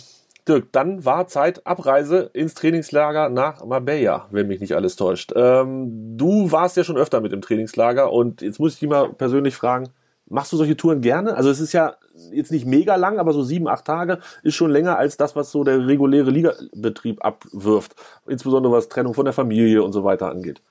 [0.48, 5.32] Dirk, dann war Zeit Abreise ins Trainingslager nach Marbella, wenn mich nicht alles täuscht.
[5.36, 9.10] Ähm, du warst ja schon öfter mit im Trainingslager und jetzt muss ich dich mal
[9.14, 9.90] persönlich fragen,
[10.28, 11.36] machst du solche Touren gerne?
[11.36, 11.96] Also es ist ja
[12.32, 15.52] jetzt nicht mega lang, aber so sieben, acht Tage ist schon länger als das, was
[15.52, 17.96] so der reguläre Ligabetrieb abwirft.
[18.28, 20.62] Insbesondere was Trennung von der Familie und so weiter angeht.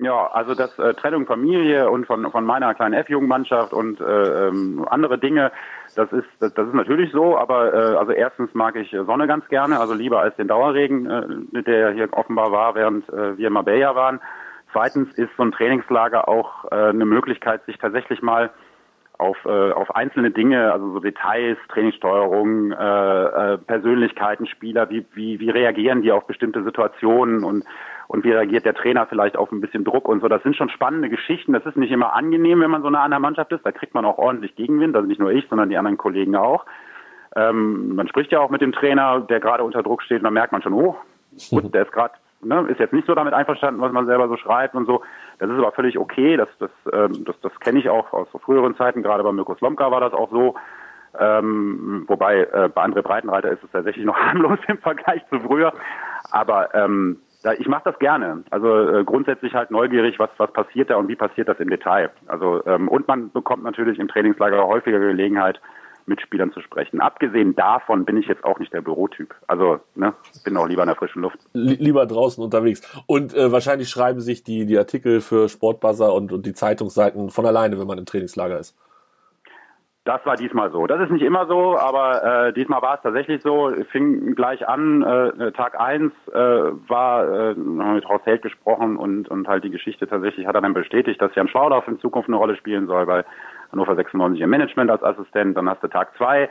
[0.00, 4.86] Ja, also das äh, Trennung Familie und von, von meiner kleinen F-Jugendmannschaft und äh, ähm,
[4.88, 5.50] andere Dinge,
[5.98, 9.46] das ist das, das ist natürlich so, aber äh, also erstens mag ich Sonne ganz
[9.48, 13.52] gerne, also lieber als den Dauerregen, äh, der hier offenbar war, während äh, wir in
[13.52, 14.20] Marbella waren.
[14.72, 18.50] Zweitens ist so ein Trainingslager auch äh, eine Möglichkeit, sich tatsächlich mal
[19.18, 25.40] auf, äh, auf einzelne Dinge, also so Details, Trainingssteuerung, äh, äh, Persönlichkeiten, Spieler, wie, wie,
[25.40, 27.64] wie reagieren die auf bestimmte Situationen und,
[28.08, 30.28] und wie reagiert der Trainer vielleicht auf ein bisschen Druck und so.
[30.28, 31.52] Das sind schon spannende Geschichten.
[31.52, 33.64] Das ist nicht immer angenehm, wenn man so nah an der Mannschaft ist.
[33.64, 36.64] Da kriegt man auch ordentlich Gegenwind, also nicht nur ich, sondern die anderen Kollegen auch.
[37.36, 40.32] Ähm, man spricht ja auch mit dem Trainer, der gerade unter Druck steht, und dann
[40.32, 40.96] merkt man schon, oh,
[41.50, 44.36] gut, der ist gerade ne, ist jetzt nicht so damit einverstanden, was man selber so
[44.36, 45.02] schreibt und so.
[45.38, 46.36] Das ist aber völlig okay.
[46.38, 49.02] Das, das, ähm, das, das kenne ich auch aus so früheren Zeiten.
[49.02, 50.54] Gerade bei Mirko Slomka war das auch so.
[51.18, 55.72] Ähm, wobei äh, bei André Breitenreiter ist es tatsächlich noch harmlos im Vergleich zu früher.
[56.30, 57.18] Aber ähm,
[57.58, 58.42] ich mache das gerne.
[58.50, 62.10] Also äh, grundsätzlich halt neugierig, was was passiert da und wie passiert das im Detail.
[62.26, 65.60] Also ähm, und man bekommt natürlich im Trainingslager häufiger Gelegenheit,
[66.08, 67.00] Mitspielern zu sprechen.
[67.00, 69.34] Abgesehen davon bin ich jetzt auch nicht der Bürotyp.
[69.46, 71.38] Also ne, bin auch lieber in der frischen Luft.
[71.52, 72.82] Lieber draußen unterwegs.
[73.06, 77.46] Und äh, wahrscheinlich schreiben sich die, die Artikel für Sportbuzzer und, und die Zeitungsseiten von
[77.46, 78.76] alleine, wenn man im Trainingslager ist.
[80.08, 80.86] Das war diesmal so.
[80.86, 83.70] Das ist nicht immer so, aber äh, diesmal war es tatsächlich so.
[83.92, 85.02] Fing gleich an.
[85.02, 86.38] Äh, Tag eins äh,
[86.88, 90.72] war äh, mit Horst Held gesprochen und, und halt die Geschichte tatsächlich hat er dann
[90.72, 93.26] bestätigt, dass Jan Schlaudorf in Zukunft eine Rolle spielen soll, weil
[93.70, 96.48] Hannover 96 im Management als Assistent, dann hast du Tag zwei,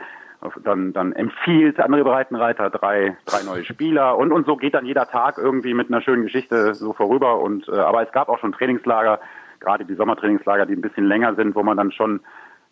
[0.62, 5.08] dann, dann empfiehlt André Breitenreiter drei, drei neue Spieler und, und so geht dann jeder
[5.08, 8.52] Tag irgendwie mit einer schönen Geschichte so vorüber und, äh, aber es gab auch schon
[8.52, 9.18] Trainingslager,
[9.58, 12.20] gerade die Sommertrainingslager, die ein bisschen länger sind, wo man dann schon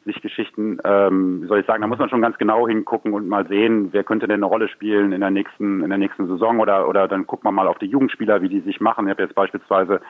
[0.06, 3.28] sich Geschichten, ähm, wie soll ich sagen, da muss man schon ganz genau hingucken und
[3.28, 6.60] mal sehen, wer könnte denn eine Rolle spielen in der nächsten, in der nächsten Saison
[6.60, 9.06] oder, oder dann guckt man mal auf die Jugendspieler, wie die sich machen.
[9.06, 10.00] Ich habe jetzt beispielsweise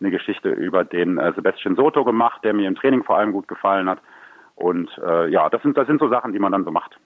[0.00, 3.48] eine Geschichte über den äh, Sebastian Soto gemacht, der mir im Training vor allem gut
[3.48, 4.00] gefallen hat.
[4.56, 6.98] Und äh, ja, das sind, das sind so Sachen, die man dann so macht.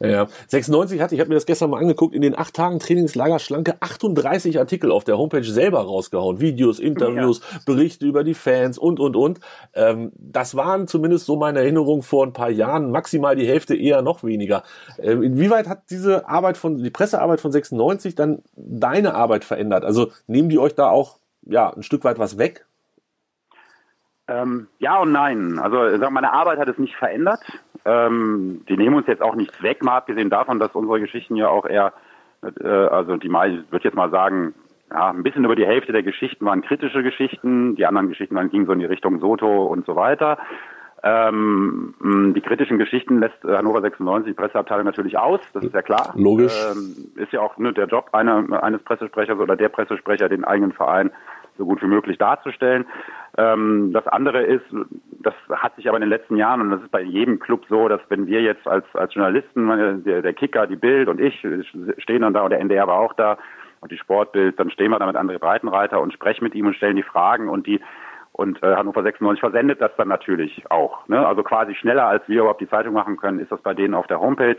[0.00, 3.38] Ja, 96 hatte, ich habe mir das gestern mal angeguckt, in den acht Tagen Trainingslager
[3.38, 6.40] schlanke 38 Artikel auf der Homepage selber rausgehauen.
[6.40, 7.58] Videos, Interviews, ja.
[7.66, 9.40] Berichte über die Fans und, und, und.
[9.74, 14.02] Ähm, das waren zumindest so meine Erinnerungen vor ein paar Jahren, maximal die Hälfte, eher
[14.02, 14.62] noch weniger.
[14.98, 19.84] Ähm, inwieweit hat diese Arbeit von, die Pressearbeit von 96 dann deine Arbeit verändert?
[19.84, 22.66] Also nehmen die euch da auch ja, ein Stück weit was weg?
[24.28, 25.58] Ähm, ja und nein.
[25.58, 27.40] Also sag, meine Arbeit hat es nicht verändert.
[27.88, 31.48] Ähm, die nehmen uns jetzt auch nichts weg, mal abgesehen davon, dass unsere Geschichten ja
[31.48, 31.94] auch eher,
[32.42, 34.54] äh, also die mal, ich würde jetzt mal sagen,
[34.90, 38.50] ja, ein bisschen über die Hälfte der Geschichten waren kritische Geschichten, die anderen Geschichten dann
[38.50, 40.38] gingen so in die Richtung Soto und so weiter.
[41.02, 41.94] Ähm,
[42.34, 46.12] die kritischen Geschichten lässt Hannover 96 die Presseabteilung natürlich aus, das ist ja klar.
[46.16, 46.52] Logisch.
[46.70, 50.72] Ähm, ist ja auch ne, der Job einer, eines Pressesprechers oder der Pressesprecher, den eigenen
[50.72, 51.10] Verein
[51.58, 52.86] so gut wie möglich darzustellen.
[53.36, 54.64] Ähm, das andere ist,
[55.20, 57.88] das hat sich aber in den letzten Jahren, und das ist bei jedem Club so,
[57.88, 61.46] dass wenn wir jetzt als, als Journalisten, der, der Kicker, die Bild und ich
[61.98, 63.36] stehen dann da und der NDR war auch da
[63.80, 66.76] und die Sportbild, dann stehen wir da mit André Breitenreiter und sprechen mit ihm und
[66.76, 67.80] stellen die Fragen und die
[68.32, 71.08] und äh, Hannover 96 versendet das dann natürlich auch.
[71.08, 71.26] Ne?
[71.26, 74.06] Also quasi schneller, als wir überhaupt die Zeitung machen können, ist das bei denen auf
[74.06, 74.58] der Homepage.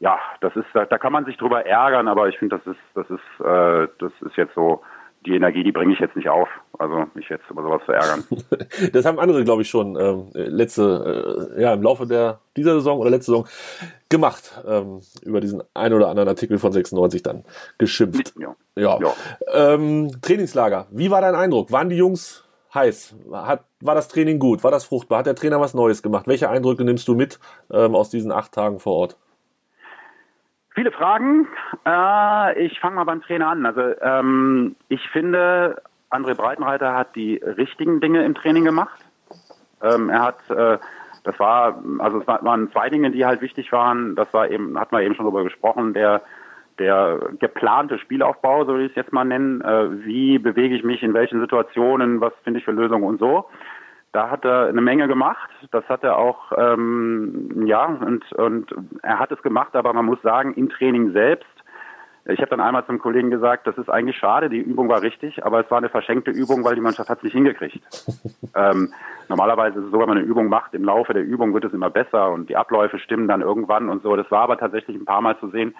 [0.00, 2.80] Ja, das ist, da, da kann man sich drüber ärgern, aber ich finde, das ist,
[2.94, 4.82] das ist, äh, das ist jetzt so
[5.28, 6.48] die Energie, die bringe ich jetzt nicht auf.
[6.78, 8.24] Also mich jetzt über sowas zu ärgern.
[8.92, 12.98] das haben andere, glaube ich, schon ähm, letzte, äh, ja, im Laufe der dieser Saison
[12.98, 13.46] oder letzte Saison
[14.08, 14.60] gemacht.
[14.66, 17.44] Ähm, über diesen ein oder anderen Artikel von 96 dann
[17.78, 18.34] geschimpft.
[18.38, 18.56] Ja.
[18.76, 18.98] ja.
[19.00, 19.12] ja.
[19.52, 20.86] Ähm, Trainingslager.
[20.90, 21.70] Wie war dein Eindruck?
[21.70, 23.14] Waren die Jungs heiß?
[23.32, 24.64] Hat, war das Training gut?
[24.64, 25.20] War das fruchtbar?
[25.20, 26.26] Hat der Trainer was Neues gemacht?
[26.26, 27.38] Welche Eindrücke nimmst du mit
[27.70, 29.16] ähm, aus diesen acht Tagen vor Ort?
[30.78, 31.48] Viele Fragen.
[31.84, 33.66] Äh, ich fange mal beim Trainer an.
[33.66, 39.00] Also ähm, ich finde, André Breitenreiter hat die richtigen Dinge im Training gemacht.
[39.82, 40.78] Ähm, er hat, äh,
[41.24, 44.14] das war, also es waren zwei Dinge, die halt wichtig waren.
[44.14, 46.22] Das war eben, hatten wir eben schon darüber gesprochen, der
[46.78, 49.60] der geplante Spielaufbau, so will ich es jetzt mal nennen.
[49.62, 52.20] Äh, wie bewege ich mich in welchen Situationen?
[52.20, 53.48] Was finde ich für Lösungen und so
[54.18, 55.48] da hat er eine Menge gemacht.
[55.70, 60.20] Das hat er auch, ähm, ja, und, und er hat es gemacht, aber man muss
[60.22, 61.46] sagen, im Training selbst,
[62.24, 65.46] ich habe dann einmal zum Kollegen gesagt, das ist eigentlich schade, die Übung war richtig,
[65.46, 67.80] aber es war eine verschenkte Übung, weil die Mannschaft hat es nicht hingekriegt.
[68.56, 68.92] ähm,
[69.28, 71.72] normalerweise ist es so, wenn man eine Übung macht, im Laufe der Übung wird es
[71.72, 74.16] immer besser und die Abläufe stimmen dann irgendwann und so.
[74.16, 75.76] Das war aber tatsächlich ein paar Mal zu sehen,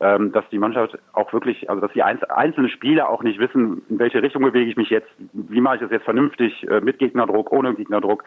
[0.00, 3.98] ähm, dass die Mannschaft auch wirklich, also dass die einzelne Spieler auch nicht wissen, in
[3.98, 7.52] welche Richtung bewege ich mich jetzt, wie mache ich das jetzt vernünftig, äh, mit Gegnerdruck,
[7.52, 8.24] ohne Gegnerdruck.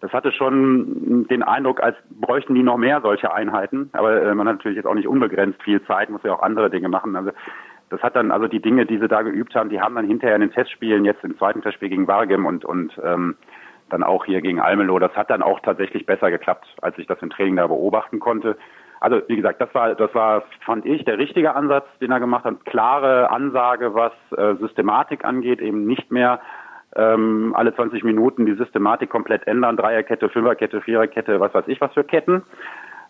[0.00, 3.90] Das hatte schon den Eindruck, als bräuchten die noch mehr solche Einheiten.
[3.92, 6.70] Aber äh, man hat natürlich jetzt auch nicht unbegrenzt viel Zeit, muss ja auch andere
[6.70, 7.16] Dinge machen.
[7.16, 7.32] Also
[7.90, 10.36] das hat dann, also die Dinge, die sie da geübt haben, die haben dann hinterher
[10.36, 13.36] in den Testspielen, jetzt im zweiten Testspiel gegen Wargem und, und ähm,
[13.88, 17.22] dann auch hier gegen Almelo, das hat dann auch tatsächlich besser geklappt, als ich das
[17.22, 18.56] im Training da beobachten konnte.
[19.00, 22.44] Also wie gesagt, das war, das war, fand ich, der richtige Ansatz, den er gemacht
[22.44, 22.64] hat.
[22.64, 26.40] Klare Ansage, was äh, Systematik angeht, eben nicht mehr
[26.94, 31.92] ähm, alle 20 Minuten die Systematik komplett ändern, Dreierkette, Fünferkette, Viererkette, was weiß ich was
[31.92, 32.42] für Ketten.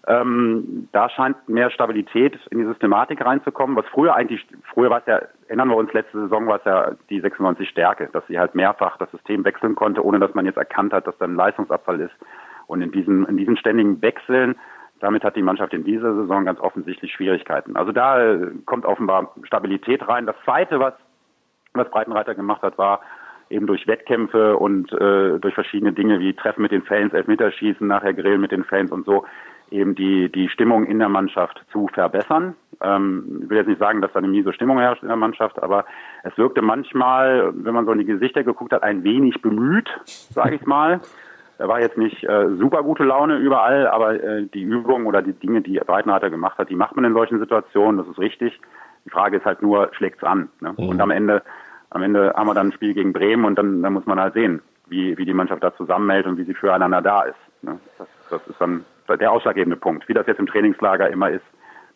[0.09, 5.07] Ähm, da scheint mehr Stabilität in die Systematik reinzukommen, was früher eigentlich, früher war es
[5.07, 8.55] ja, erinnern wir uns, letzte Saison war es ja die 96 Stärke, dass sie halt
[8.55, 12.01] mehrfach das System wechseln konnte, ohne dass man jetzt erkannt hat, dass dann ein Leistungsabfall
[12.01, 12.14] ist.
[12.68, 14.57] Und in diesen, in diesen ständigen Wechseln,
[15.00, 17.76] damit hat die Mannschaft in dieser Saison ganz offensichtlich Schwierigkeiten.
[17.76, 20.26] Also da äh, kommt offenbar Stabilität rein.
[20.26, 20.94] Das zweite, was,
[21.74, 23.00] was Breitenreiter gemacht hat, war,
[23.48, 28.14] eben durch Wettkämpfe und äh, durch verschiedene Dinge wie Treffen mit den Fans, Elfmeterschießen, nachher
[28.14, 29.24] Grillen mit den Fans und so,
[29.70, 32.54] eben die, die Stimmung in der Mannschaft zu verbessern.
[32.80, 35.62] Ähm, ich will jetzt nicht sagen, dass da eine miese Stimmung herrscht in der Mannschaft,
[35.62, 35.85] aber
[36.22, 40.56] es wirkte manchmal, wenn man so in die Gesichter geguckt hat, ein wenig bemüht, sage
[40.56, 41.00] ich mal.
[41.59, 45.33] Da war jetzt nicht äh, super gute Laune überall, aber äh, die Übungen oder die
[45.33, 48.61] Dinge, die Breitenreiter gemacht hat, die macht man in solchen Situationen, das ist richtig.
[49.05, 50.51] Die Frage ist halt nur, schlägt's an?
[50.61, 50.75] Ne?
[50.77, 50.88] Mhm.
[50.88, 51.42] Und am Ende,
[51.90, 54.35] am Ende haben wir dann ein Spiel gegen Bremen und dann, dann muss man halt
[54.35, 57.38] sehen, wie, wie die Mannschaft da zusammenhält und wie sie füreinander da ist.
[57.62, 57.79] Ne?
[57.99, 60.09] Das, das ist dann der ausschlaggebende Punkt.
[60.09, 61.45] Wie das jetzt im Trainingslager immer ist,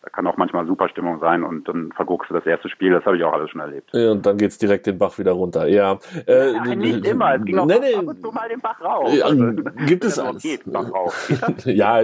[0.03, 3.05] da kann auch manchmal super Stimmung sein und dann verguckst du das erste Spiel, das
[3.05, 3.91] habe ich auch alles schon erlebt.
[3.93, 5.67] Ja, und dann geht's direkt den Bach wieder runter.
[5.67, 7.93] Ja, äh, ja nicht immer, es ging auch nee, nee.
[7.93, 9.13] ab und zu mal den Bach rauf.
[9.13, 9.51] Ja, also,
[9.85, 10.41] gibt es alles.
[10.41, 11.31] Geht, Bach rauf.
[11.65, 12.01] ja,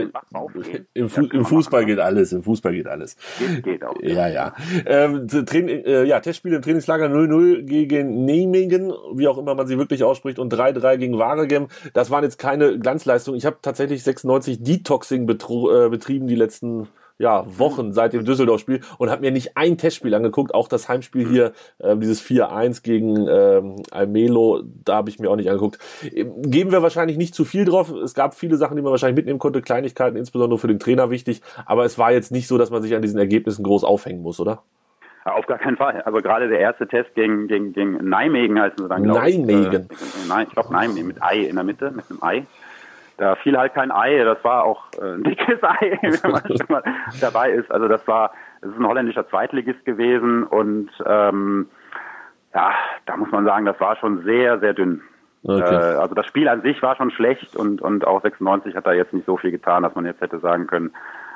[0.94, 3.18] im, Fu im Fußball geht alles, im Fußball geht alles.
[3.40, 3.96] Geht, geht auch.
[4.02, 4.54] Ja, ja.
[4.86, 9.80] Ähm, Training, äh, ja, Testspiele im Trainingslager 0-0 gegen Nijmegen, wie auch immer man sie
[9.80, 11.68] wirklich ausspricht, und 3-3 gegen Waregem.
[11.94, 13.40] Das waren jetzt keine Glanzleistungen.
[13.40, 16.88] Ich habe tatsächlich 96 Detoxing äh, betrieben die letzten
[17.20, 21.28] ja, Wochen seit dem Düsseldorf-Spiel und habe mir nicht ein Testspiel angeguckt, auch das Heimspiel
[21.28, 25.80] hier, äh, dieses 4-1 gegen ähm, Almelo, da habe ich mir auch nicht angeguckt.
[26.14, 27.92] Ähm, geben wir wahrscheinlich nicht zu viel drauf.
[27.92, 31.42] Es gab viele Sachen, die man wahrscheinlich mitnehmen konnte, Kleinigkeiten, insbesondere für den Trainer wichtig,
[31.66, 34.40] aber es war jetzt nicht so, dass man sich an diesen Ergebnissen groß aufhängen muss,
[34.40, 34.64] oder?
[35.26, 36.02] Auf gar keinen Fall.
[36.04, 39.38] Also gerade der erste Test gegen, gegen, gegen Nijmegen heißen sie dann, glaube ich.
[39.38, 39.90] Nijmegen.
[39.90, 42.46] Äh, ich glaube Nijmegen mit Ei in der Mitte, mit einem Ei.
[43.18, 46.68] Da fiel halt kein Ei, das war auch äh, ein dickes Ei, wenn man schon
[46.70, 46.84] mal
[47.20, 47.72] dabei ist.
[47.72, 51.68] Also das war, das ist ein holländischer Zweitligist gewesen und ähm,
[52.54, 52.72] ja,
[53.06, 55.02] da muss man sagen, das war schon sehr, sehr dünn.
[55.44, 55.62] Okay.
[55.62, 58.94] Äh, also das Spiel an sich war schon schlecht und, und auch 96 hat da
[58.94, 60.92] jetzt nicht so viel getan, dass man jetzt hätte sagen können,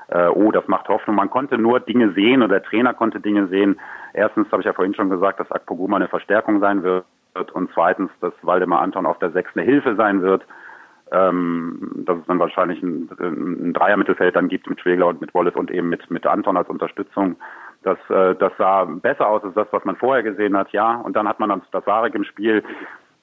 [0.10, 1.16] äh, oh, das macht Hoffnung.
[1.16, 3.80] Man konnte nur Dinge sehen oder der Trainer konnte Dinge sehen.
[4.14, 7.06] Erstens habe ich ja vorhin schon gesagt, dass Akpoguma eine Verstärkung sein wird
[7.54, 10.44] und zweitens, dass Waldemar Anton auf der Sechs eine Hilfe sein wird
[11.12, 15.56] ähm, dass es dann wahrscheinlich ein, ein Dreier-Mittelfeld dann gibt mit Schwegler und mit Wallace
[15.56, 17.36] und eben mit, mit Anton als Unterstützung.
[17.84, 20.96] Das, äh, das sah besser aus als das, was man vorher gesehen hat, ja.
[20.96, 22.64] Und dann hat man dann das Warek im Spiel.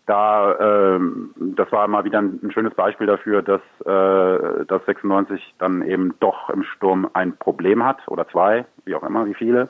[0.07, 5.55] Da, ähm, das war mal wieder ein, ein schönes Beispiel dafür, dass, äh, dass 96
[5.59, 9.69] dann eben doch im Sturm ein Problem hat oder zwei, wie auch immer, wie viele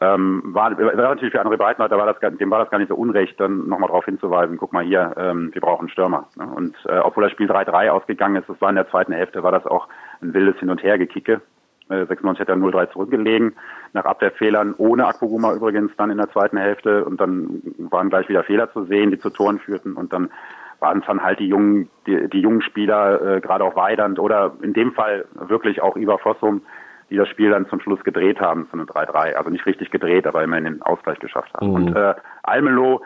[0.00, 2.94] ähm, war, war natürlich für andere Breitenreiter war das, dem war das gar nicht so
[2.94, 6.26] unrecht, dann nochmal darauf hinzuweisen, guck mal hier, ähm, wir brauchen Stürmer.
[6.36, 6.46] Ne?
[6.46, 9.52] Und äh, obwohl das Spiel 3-3 ausgegangen ist, das war in der zweiten Hälfte, war
[9.52, 9.88] das auch
[10.22, 11.42] ein wildes Hin- und Hergekicke.
[11.90, 13.54] Äh, 96 hat er 0-3 zurückgelegen,
[13.92, 18.44] nach Abwehrfehlern, ohne Akpoguma übrigens dann in der zweiten Hälfte und dann waren gleich wieder
[18.44, 20.30] Fehler zu sehen, die zu Toren führten und dann
[20.78, 24.52] waren es dann halt die jungen, die, die jungen Spieler, äh, gerade auch Weidand oder
[24.62, 26.62] in dem Fall wirklich auch Ivar Fossum,
[27.10, 29.34] die das Spiel dann zum Schluss gedreht haben zu einem 3-3.
[29.34, 31.68] Also nicht richtig gedreht, aber immerhin den Ausgleich geschafft haben.
[31.68, 31.74] Mhm.
[31.74, 33.02] Und äh, Almelo,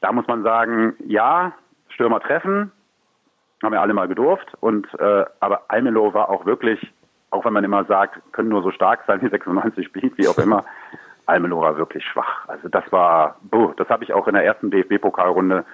[0.00, 1.52] da muss man sagen, ja,
[1.88, 2.70] Stürmer treffen,
[3.62, 4.52] haben wir alle mal gedurft.
[4.60, 6.92] Und äh, aber Almelo war auch wirklich,
[7.30, 10.38] auch wenn man immer sagt, können nur so stark sein wie 96 spielt, wie auch
[10.38, 10.64] immer,
[11.26, 12.48] Almelo war wirklich schwach.
[12.48, 15.64] Also das war, boah, das habe ich auch in der ersten DFB-Pokalrunde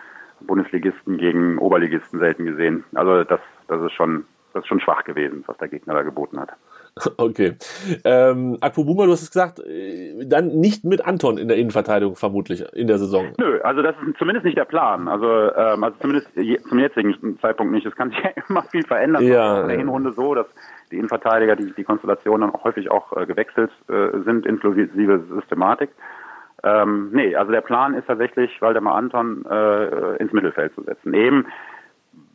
[0.40, 2.84] Bundesligisten gegen Oberligisten selten gesehen.
[2.94, 6.38] Also das, das ist schon, das ist schon schwach gewesen, was der Gegner da geboten
[6.38, 6.50] hat.
[7.18, 7.56] Okay.
[8.04, 12.16] Ähm, Akpo Buma, du hast es gesagt, äh, dann nicht mit Anton in der Innenverteidigung
[12.16, 13.32] vermutlich in der Saison.
[13.38, 15.08] Nö, also das ist zumindest nicht der Plan.
[15.08, 17.86] Also, ähm, also zumindest je, zum jetzigen Zeitpunkt nicht.
[17.86, 19.24] Es kann sich ja immer viel verändern.
[19.24, 20.46] Ja, in der Hinrunde so, dass
[20.90, 25.90] die Innenverteidiger, die, die Konstellation dann auch häufig auch äh, gewechselt äh, sind, inklusive Systematik.
[26.62, 31.14] Ähm, nee, also der Plan ist tatsächlich, Waldemar Anton äh, ins Mittelfeld zu setzen.
[31.14, 31.46] Eben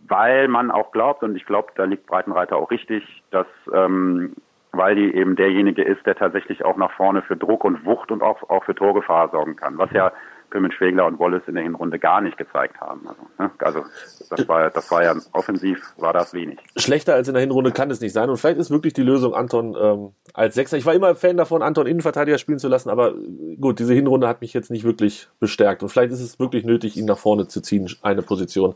[0.08, 4.34] weil man auch glaubt, und ich glaube, da liegt Breitenreiter auch richtig, dass ähm,
[4.74, 8.22] weil die eben derjenige ist, der tatsächlich auch nach vorne für Druck und Wucht und
[8.22, 10.12] auch, auch für Torgefahr sorgen kann, was ja
[10.50, 13.08] Pimmen Schwegler und Wallace in der Hinrunde gar nicht gezeigt haben.
[13.08, 13.52] Also, ne?
[13.58, 13.84] also
[14.30, 16.60] das war das war ja offensiv war das wenig.
[16.78, 18.30] Schlechter als in der Hinrunde kann es nicht sein.
[18.30, 20.78] Und vielleicht ist wirklich die Lösung Anton ähm, als Sechser.
[20.78, 23.16] Ich war immer Fan davon, Anton Innenverteidiger spielen zu lassen, aber
[23.60, 25.82] gut, diese Hinrunde hat mich jetzt nicht wirklich bestärkt.
[25.82, 28.76] Und vielleicht ist es wirklich nötig, ihn nach vorne zu ziehen, eine Position.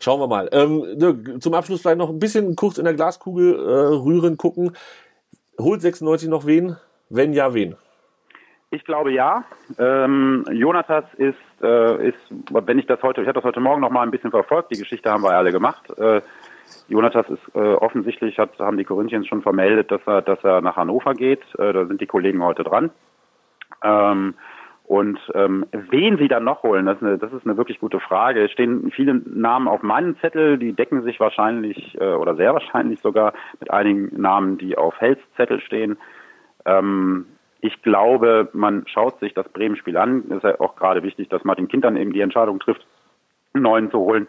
[0.00, 0.48] Schauen wir mal.
[0.50, 4.72] Ähm, zum Abschluss vielleicht noch ein bisschen kurz in der Glaskugel äh, rühren, gucken.
[5.58, 6.76] Holt 96 noch wen?
[7.10, 7.76] Wenn ja, wen?
[8.70, 9.44] Ich glaube ja.
[9.78, 12.18] Ähm, Jonathas ist, äh, ist,
[12.50, 14.78] wenn ich das heute, ich habe das heute Morgen noch mal ein bisschen verfolgt, die
[14.78, 15.90] Geschichte haben wir alle gemacht.
[15.98, 16.22] Äh,
[16.88, 20.76] Jonathas ist äh, offensichtlich, hat, haben die Corinthians schon vermeldet, dass er, dass er nach
[20.76, 21.42] Hannover geht.
[21.58, 22.90] Äh, da sind die Kollegen heute dran.
[23.82, 24.34] Ähm,
[24.92, 27.98] und ähm, wen sie dann noch holen, das ist, eine, das ist eine wirklich gute
[27.98, 28.44] Frage.
[28.44, 33.00] Es stehen viele Namen auf meinem Zettel, die decken sich wahrscheinlich äh, oder sehr wahrscheinlich
[33.00, 35.96] sogar mit einigen Namen, die auf Hells Zettel stehen.
[36.66, 37.24] Ähm,
[37.62, 40.24] ich glaube, man schaut sich das Bremen-Spiel an.
[40.28, 42.86] Es ist ja auch gerade wichtig, dass Martin Kind dann eben die Entscheidung trifft,
[43.54, 44.28] einen neuen zu holen.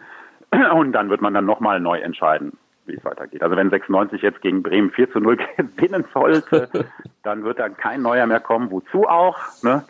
[0.74, 3.42] Und dann wird man dann nochmal neu entscheiden, wie es weitergeht.
[3.42, 6.70] Also wenn 96 jetzt gegen Bremen 4 zu 0 gewinnen sollte,
[7.22, 8.70] dann wird dann kein neuer mehr kommen.
[8.70, 9.36] Wozu auch?
[9.62, 9.84] Ne?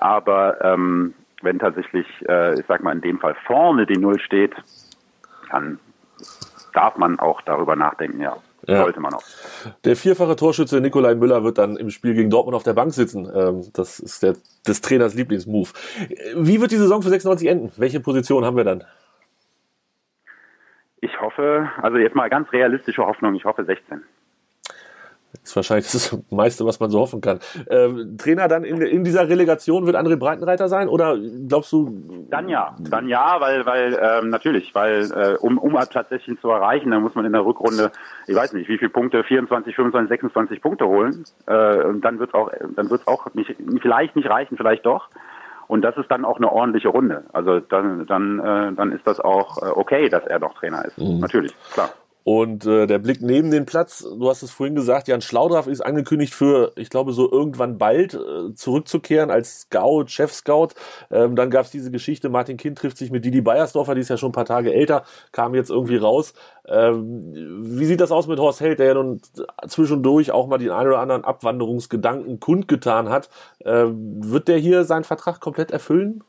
[0.00, 4.54] Aber ähm, wenn tatsächlich, äh, ich sag mal in dem Fall vorne die Null steht,
[5.50, 5.78] dann
[6.72, 8.36] darf man auch darüber nachdenken, ja.
[8.66, 8.82] Ja.
[8.82, 9.22] Sollte man auch.
[9.84, 13.30] Der vierfache Torschütze Nikolai Müller wird dann im Spiel gegen Dortmund auf der Bank sitzen.
[13.34, 14.34] Ähm, das ist der,
[14.66, 15.72] des Trainers Lieblingsmove.
[16.36, 17.72] Wie wird die Saison für 96 enden?
[17.78, 18.84] Welche Position haben wir dann?
[21.00, 24.02] Ich hoffe, also jetzt mal ganz realistische Hoffnung, ich hoffe 16.
[25.32, 27.38] Das ist wahrscheinlich das meiste, was man so hoffen kann.
[27.68, 31.16] Ähm, Trainer dann in, in dieser Relegation wird André Breitenreiter sein oder
[31.48, 32.26] glaubst du?
[32.30, 36.90] Dann ja, dann ja, weil, weil ähm, natürlich, weil äh, um, um 16 zu erreichen,
[36.90, 37.92] dann muss man in der Rückrunde,
[38.26, 41.24] ich weiß nicht, wie viele Punkte, 24, 25, 26 Punkte holen.
[41.46, 45.08] Äh, und dann wird auch, dann wird es auch nicht, vielleicht nicht reichen, vielleicht doch.
[45.68, 47.22] Und das ist dann auch eine ordentliche Runde.
[47.32, 50.98] Also dann, dann, äh, dann ist das auch äh, okay, dass er doch Trainer ist.
[50.98, 51.20] Mhm.
[51.20, 51.90] Natürlich, klar.
[52.22, 55.80] Und äh, der Blick neben den Platz, du hast es vorhin gesagt, Jan Schlaudraff ist
[55.80, 60.68] angekündigt für, ich glaube, so irgendwann bald äh, zurückzukehren als Scout, Chef-Scout.
[61.10, 64.10] Ähm, dann gab es diese Geschichte, Martin Kind trifft sich mit Didi Beiersdorfer, die ist
[64.10, 66.34] ja schon ein paar Tage älter, kam jetzt irgendwie raus.
[66.68, 69.20] Ähm, wie sieht das aus mit Horst Held, der ja nun
[69.66, 73.30] zwischendurch auch mal den einen oder anderen Abwanderungsgedanken kundgetan hat?
[73.64, 76.22] Ähm, wird der hier seinen Vertrag komplett erfüllen?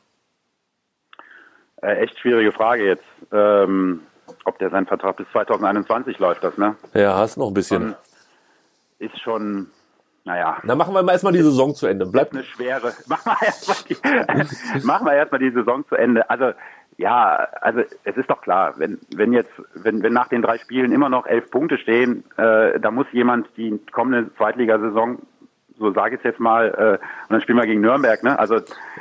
[1.82, 3.04] Äh, echt schwierige Frage jetzt.
[3.34, 4.02] Ähm
[4.46, 6.76] ob der sein Vertrag bis 2021 läuft, das, ne?
[6.94, 7.84] Ja, hast noch ein bisschen.
[7.84, 7.96] Und
[9.00, 9.68] ist schon,
[10.24, 10.58] naja.
[10.64, 12.06] Dann machen wir mal erstmal die Saison zu Ende.
[12.06, 12.94] Bleibt eine schwere.
[13.08, 16.30] Machen wir erstmal die, machen wir erstmal die Saison zu Ende.
[16.30, 16.52] Also,
[16.98, 20.92] ja, also es ist doch klar, wenn, wenn jetzt, wenn, wenn nach den drei Spielen
[20.92, 25.20] immer noch elf Punkte stehen, äh, da muss jemand die kommende Zweitligasaison
[25.82, 28.38] so sage ich es jetzt mal, äh, und dann spielen wir gegen Nürnberg, ne?
[28.40, 28.60] Also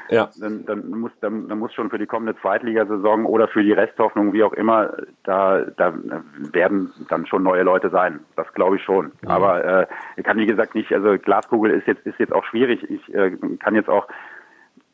[0.08, 0.28] ja.
[0.40, 4.32] dann, dann muss dann, dann muss schon für die kommende Zweitligasaison oder für die Resthoffnung,
[4.32, 4.90] wie auch immer,
[5.24, 5.94] da da
[6.52, 8.20] werden dann schon neue Leute sein.
[8.36, 9.12] Das glaube ich schon.
[9.22, 9.28] Mhm.
[9.28, 12.82] Aber äh, ich kann wie gesagt nicht, also Glaskugel ist jetzt ist jetzt auch schwierig.
[12.90, 14.06] Ich äh, kann jetzt auch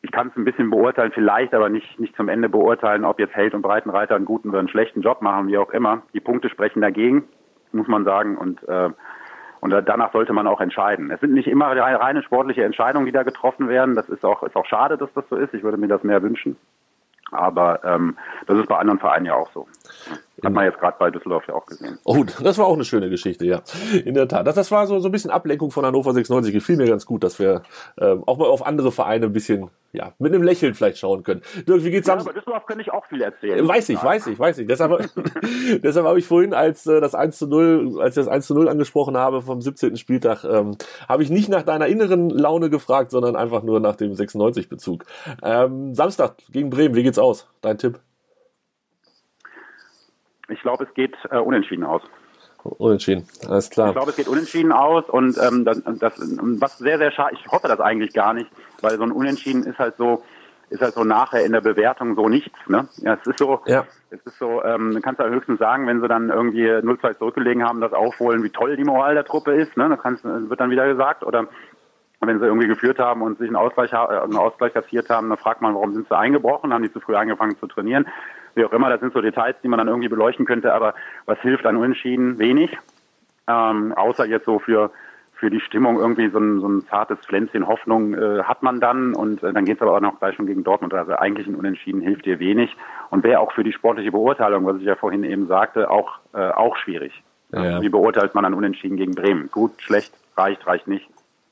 [0.01, 3.35] ich kann es ein bisschen beurteilen, vielleicht, aber nicht, nicht zum Ende beurteilen, ob jetzt
[3.35, 6.03] Held und Breitenreiter einen guten oder einen schlechten Job machen, wie auch immer.
[6.13, 7.23] Die Punkte sprechen dagegen,
[7.71, 8.37] muss man sagen.
[8.37, 8.89] Und äh,
[9.59, 11.11] und danach sollte man auch entscheiden.
[11.11, 13.95] Es sind nicht immer reine sportliche Entscheidungen, die da getroffen werden.
[13.95, 15.53] Das ist auch, ist auch schade, dass das so ist.
[15.53, 16.57] Ich würde mir das mehr wünschen.
[17.31, 19.67] Aber ähm, das ist bei anderen Vereinen ja auch so.
[20.43, 21.97] Hat man jetzt gerade bei Düsseldorf ja auch gesehen.
[22.03, 23.61] Oh, das war auch eine schöne Geschichte, ja.
[24.05, 24.45] In der Tat.
[24.45, 26.53] Das, das war so, so ein bisschen Ablenkung von Hannover 96.
[26.53, 27.63] Gefiel mir ganz gut, dass wir
[27.99, 31.41] ähm, auch mal auf andere Vereine ein bisschen, ja, mit einem Lächeln vielleicht schauen können.
[31.67, 33.67] Dirk, wie geht's ja, aber Düsseldorf könnte ich auch viel erzählen.
[33.67, 34.67] Weiß ich, weiß ich, weiß ich.
[34.67, 34.91] Deshalb,
[35.83, 38.53] deshalb habe ich vorhin, als äh, das 1 zu 0, als ich das 1 zu
[38.53, 39.97] 0 angesprochen habe vom 17.
[39.97, 40.77] Spieltag, ähm,
[41.09, 45.03] habe ich nicht nach deiner inneren Laune gefragt, sondern einfach nur nach dem 96-Bezug.
[45.41, 47.47] Ähm, Samstag gegen Bremen, wie geht's aus?
[47.61, 47.99] Dein Tipp?
[50.49, 52.01] Ich glaube, es geht äh, unentschieden aus.
[52.63, 53.89] Unentschieden, alles klar.
[53.89, 57.47] Ich glaube, es geht unentschieden aus und ähm, das, das, was sehr, sehr schade, ich
[57.47, 58.49] hoffe das eigentlich gar nicht,
[58.81, 60.23] weil so ein Unentschieden ist halt so,
[60.69, 62.57] ist halt so nachher in der Bewertung so nichts.
[62.67, 62.87] Ne?
[62.97, 63.85] Ja, es ist so, ja.
[64.09, 67.63] es ist so, ähm, du kannst ja höchstens sagen, wenn sie dann irgendwie 0-2 zurückgelegen
[67.63, 69.87] haben, das aufholen, wie toll die Moral der Truppe ist, ne?
[69.87, 71.23] Das kannst, wird dann wieder gesagt.
[71.23, 71.47] Oder
[72.19, 75.37] wenn sie irgendwie geführt haben und sich einen Ausgleich, äh, einen Ausgleich kassiert haben, dann
[75.37, 78.07] fragt man, warum sind sie eingebrochen, haben die zu früh angefangen zu trainieren
[78.57, 80.93] wie auch immer, das sind so Details, die man dann irgendwie beleuchten könnte, aber
[81.25, 82.37] was hilft an Unentschieden?
[82.39, 82.77] Wenig.
[83.47, 84.91] Ähm, außer jetzt so für
[85.37, 89.13] für die Stimmung irgendwie so ein, so ein zartes Pflänzchen Hoffnung äh, hat man dann
[89.13, 90.93] und äh, dann geht es aber auch noch gleich schon gegen Dortmund.
[90.93, 92.75] Also eigentlich ein Unentschieden hilft dir wenig
[93.11, 96.49] und wäre auch für die sportliche Beurteilung, was ich ja vorhin eben sagte, auch äh,
[96.49, 97.23] auch schwierig.
[97.51, 97.81] Ja.
[97.81, 99.49] Wie beurteilt man ein Unentschieden gegen Bremen?
[99.51, 101.07] Gut, schlecht, reicht, reicht nicht.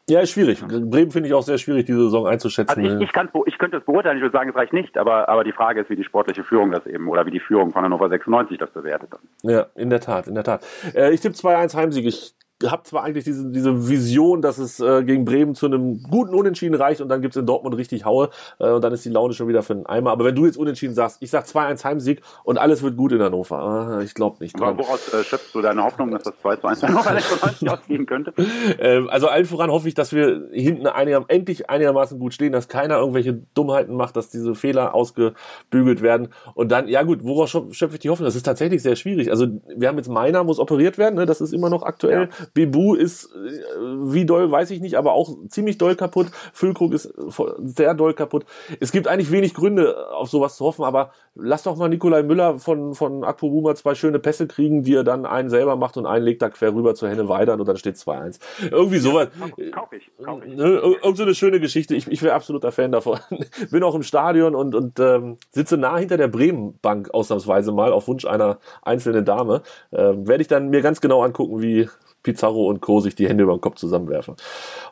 [0.08, 0.62] Ja, ist schwierig.
[0.62, 2.80] Bremen finde ich auch sehr schwierig, diese Saison einzuschätzen.
[2.80, 5.30] Also ich, ich, kann, ich könnte es beurteilen, ich würde sagen, es reicht nicht, aber,
[5.30, 7.84] aber die Frage ist, wie die sportliche Führung das eben oder wie die Führung von
[7.84, 9.10] Hannover 96 das bewertet.
[9.12, 9.52] Dann.
[9.52, 10.64] Ja, in der Tat, in der Tat.
[10.94, 12.06] Äh, ich tippe 2-1 Heimsieg.
[12.06, 12.36] Ich
[12.72, 16.76] habe zwar eigentlich diese, diese Vision, dass es äh, gegen Bremen zu einem guten Unentschieden
[16.76, 19.48] reicht und dann gibt's in Dortmund richtig Haue äh, und dann ist die Laune schon
[19.48, 20.12] wieder für den Eimer.
[20.12, 23.22] Aber wenn du jetzt Unentschieden sagst, ich sag 2-1 Heimsieg und alles wird gut in
[23.22, 24.00] Hannover.
[24.00, 24.62] Äh, ich glaube nicht.
[24.62, 28.06] Aber woraus äh, schöpfst du deine Hoffnung, dass das 2 zu 1 Hannover 96 ausgehen
[28.06, 28.34] könnte?
[28.78, 32.68] Ähm, also allen voran hoffe ich, dass wir hinten einiger, endlich einigermaßen gut stehen, dass
[32.68, 36.30] keiner irgendwelche Dummheiten macht, dass diese Fehler ausgebügelt werden.
[36.54, 38.26] Und dann, ja gut, woraus schöpfe ich die Hoffnung?
[38.26, 39.30] Das ist tatsächlich sehr schwierig.
[39.30, 41.26] Also wir haben jetzt Meiner, muss operiert werden, ne?
[41.26, 42.30] das ist immer noch aktuell.
[42.30, 42.46] Ja.
[42.56, 46.28] Bebu ist, äh, wie doll, weiß ich nicht, aber auch ziemlich doll kaputt.
[46.54, 47.14] Füllkrug ist
[47.60, 48.46] sehr doll kaputt.
[48.80, 52.58] Es gibt eigentlich wenig Gründe, auf sowas zu hoffen, aber lass doch mal Nikolai Müller
[52.58, 56.06] von, von Akpo Buma zwei schöne Pässe kriegen, die er dann einen selber macht und
[56.06, 58.40] einen legt da quer rüber zur Henne Weidern und dann steht 2-1.
[58.72, 59.28] Irgendwie sowas.
[59.58, 60.56] Ja, kauf ich, kauf ich.
[60.56, 61.94] Ne, irgend so eine schöne Geschichte.
[61.94, 63.20] Ich, ich wäre absoluter Fan davon.
[63.70, 68.08] Bin auch im Stadion und, und ähm, sitze nah hinter der Bremen-Bank ausnahmsweise mal auf
[68.08, 69.62] Wunsch einer einzelnen Dame.
[69.92, 71.90] Ähm, Werde ich dann mir ganz genau angucken, wie
[72.26, 73.00] Pizarro und Co.
[73.00, 74.36] sich die Hände über den Kopf zusammenwerfen.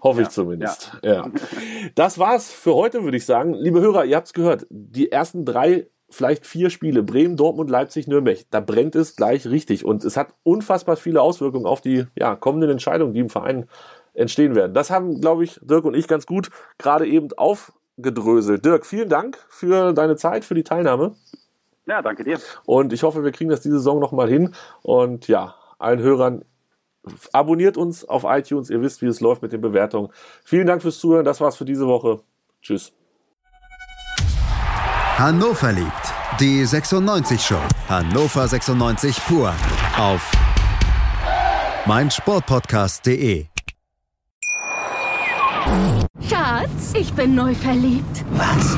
[0.04, 0.92] Hoffe ja, ich zumindest.
[1.02, 1.14] Ja.
[1.14, 1.32] ja.
[1.96, 3.56] Das war's für heute, würde ich sagen.
[3.56, 4.68] Liebe Hörer, ihr habt's gehört.
[4.70, 9.84] Die ersten drei vielleicht vier Spiele, Bremen, Dortmund, Leipzig, Nürnberg, da brennt es gleich richtig.
[9.84, 13.66] Und es hat unfassbar viele Auswirkungen auf die ja, kommenden Entscheidungen, die im Verein
[14.14, 14.76] entstehen werden.
[14.76, 18.64] Das haben, glaube ich, Dirk und ich ganz gut gerade eben aufgedröselt.
[18.64, 21.16] Dirk, vielen Dank für deine Zeit, für die Teilnahme.
[21.88, 22.38] Ja, danke dir.
[22.66, 24.54] Und ich hoffe, wir kriegen das diese Saison nochmal hin.
[24.84, 26.46] Und ja, allen Hörern,
[27.32, 28.70] abonniert uns auf iTunes.
[28.70, 30.10] Ihr wisst, wie es läuft mit den Bewertungen.
[30.44, 31.26] Vielen Dank fürs Zuhören.
[31.26, 32.22] Das war's für diese Woche.
[32.62, 32.94] Tschüss.
[35.18, 36.14] Hannover liebt.
[36.40, 37.62] Die 96 Show.
[37.88, 39.54] Hannover 96 pur.
[39.98, 40.32] Auf
[41.86, 43.46] meinsportpodcast.de.
[46.28, 48.26] Schatz, ich bin neu verliebt.
[48.32, 48.78] Was?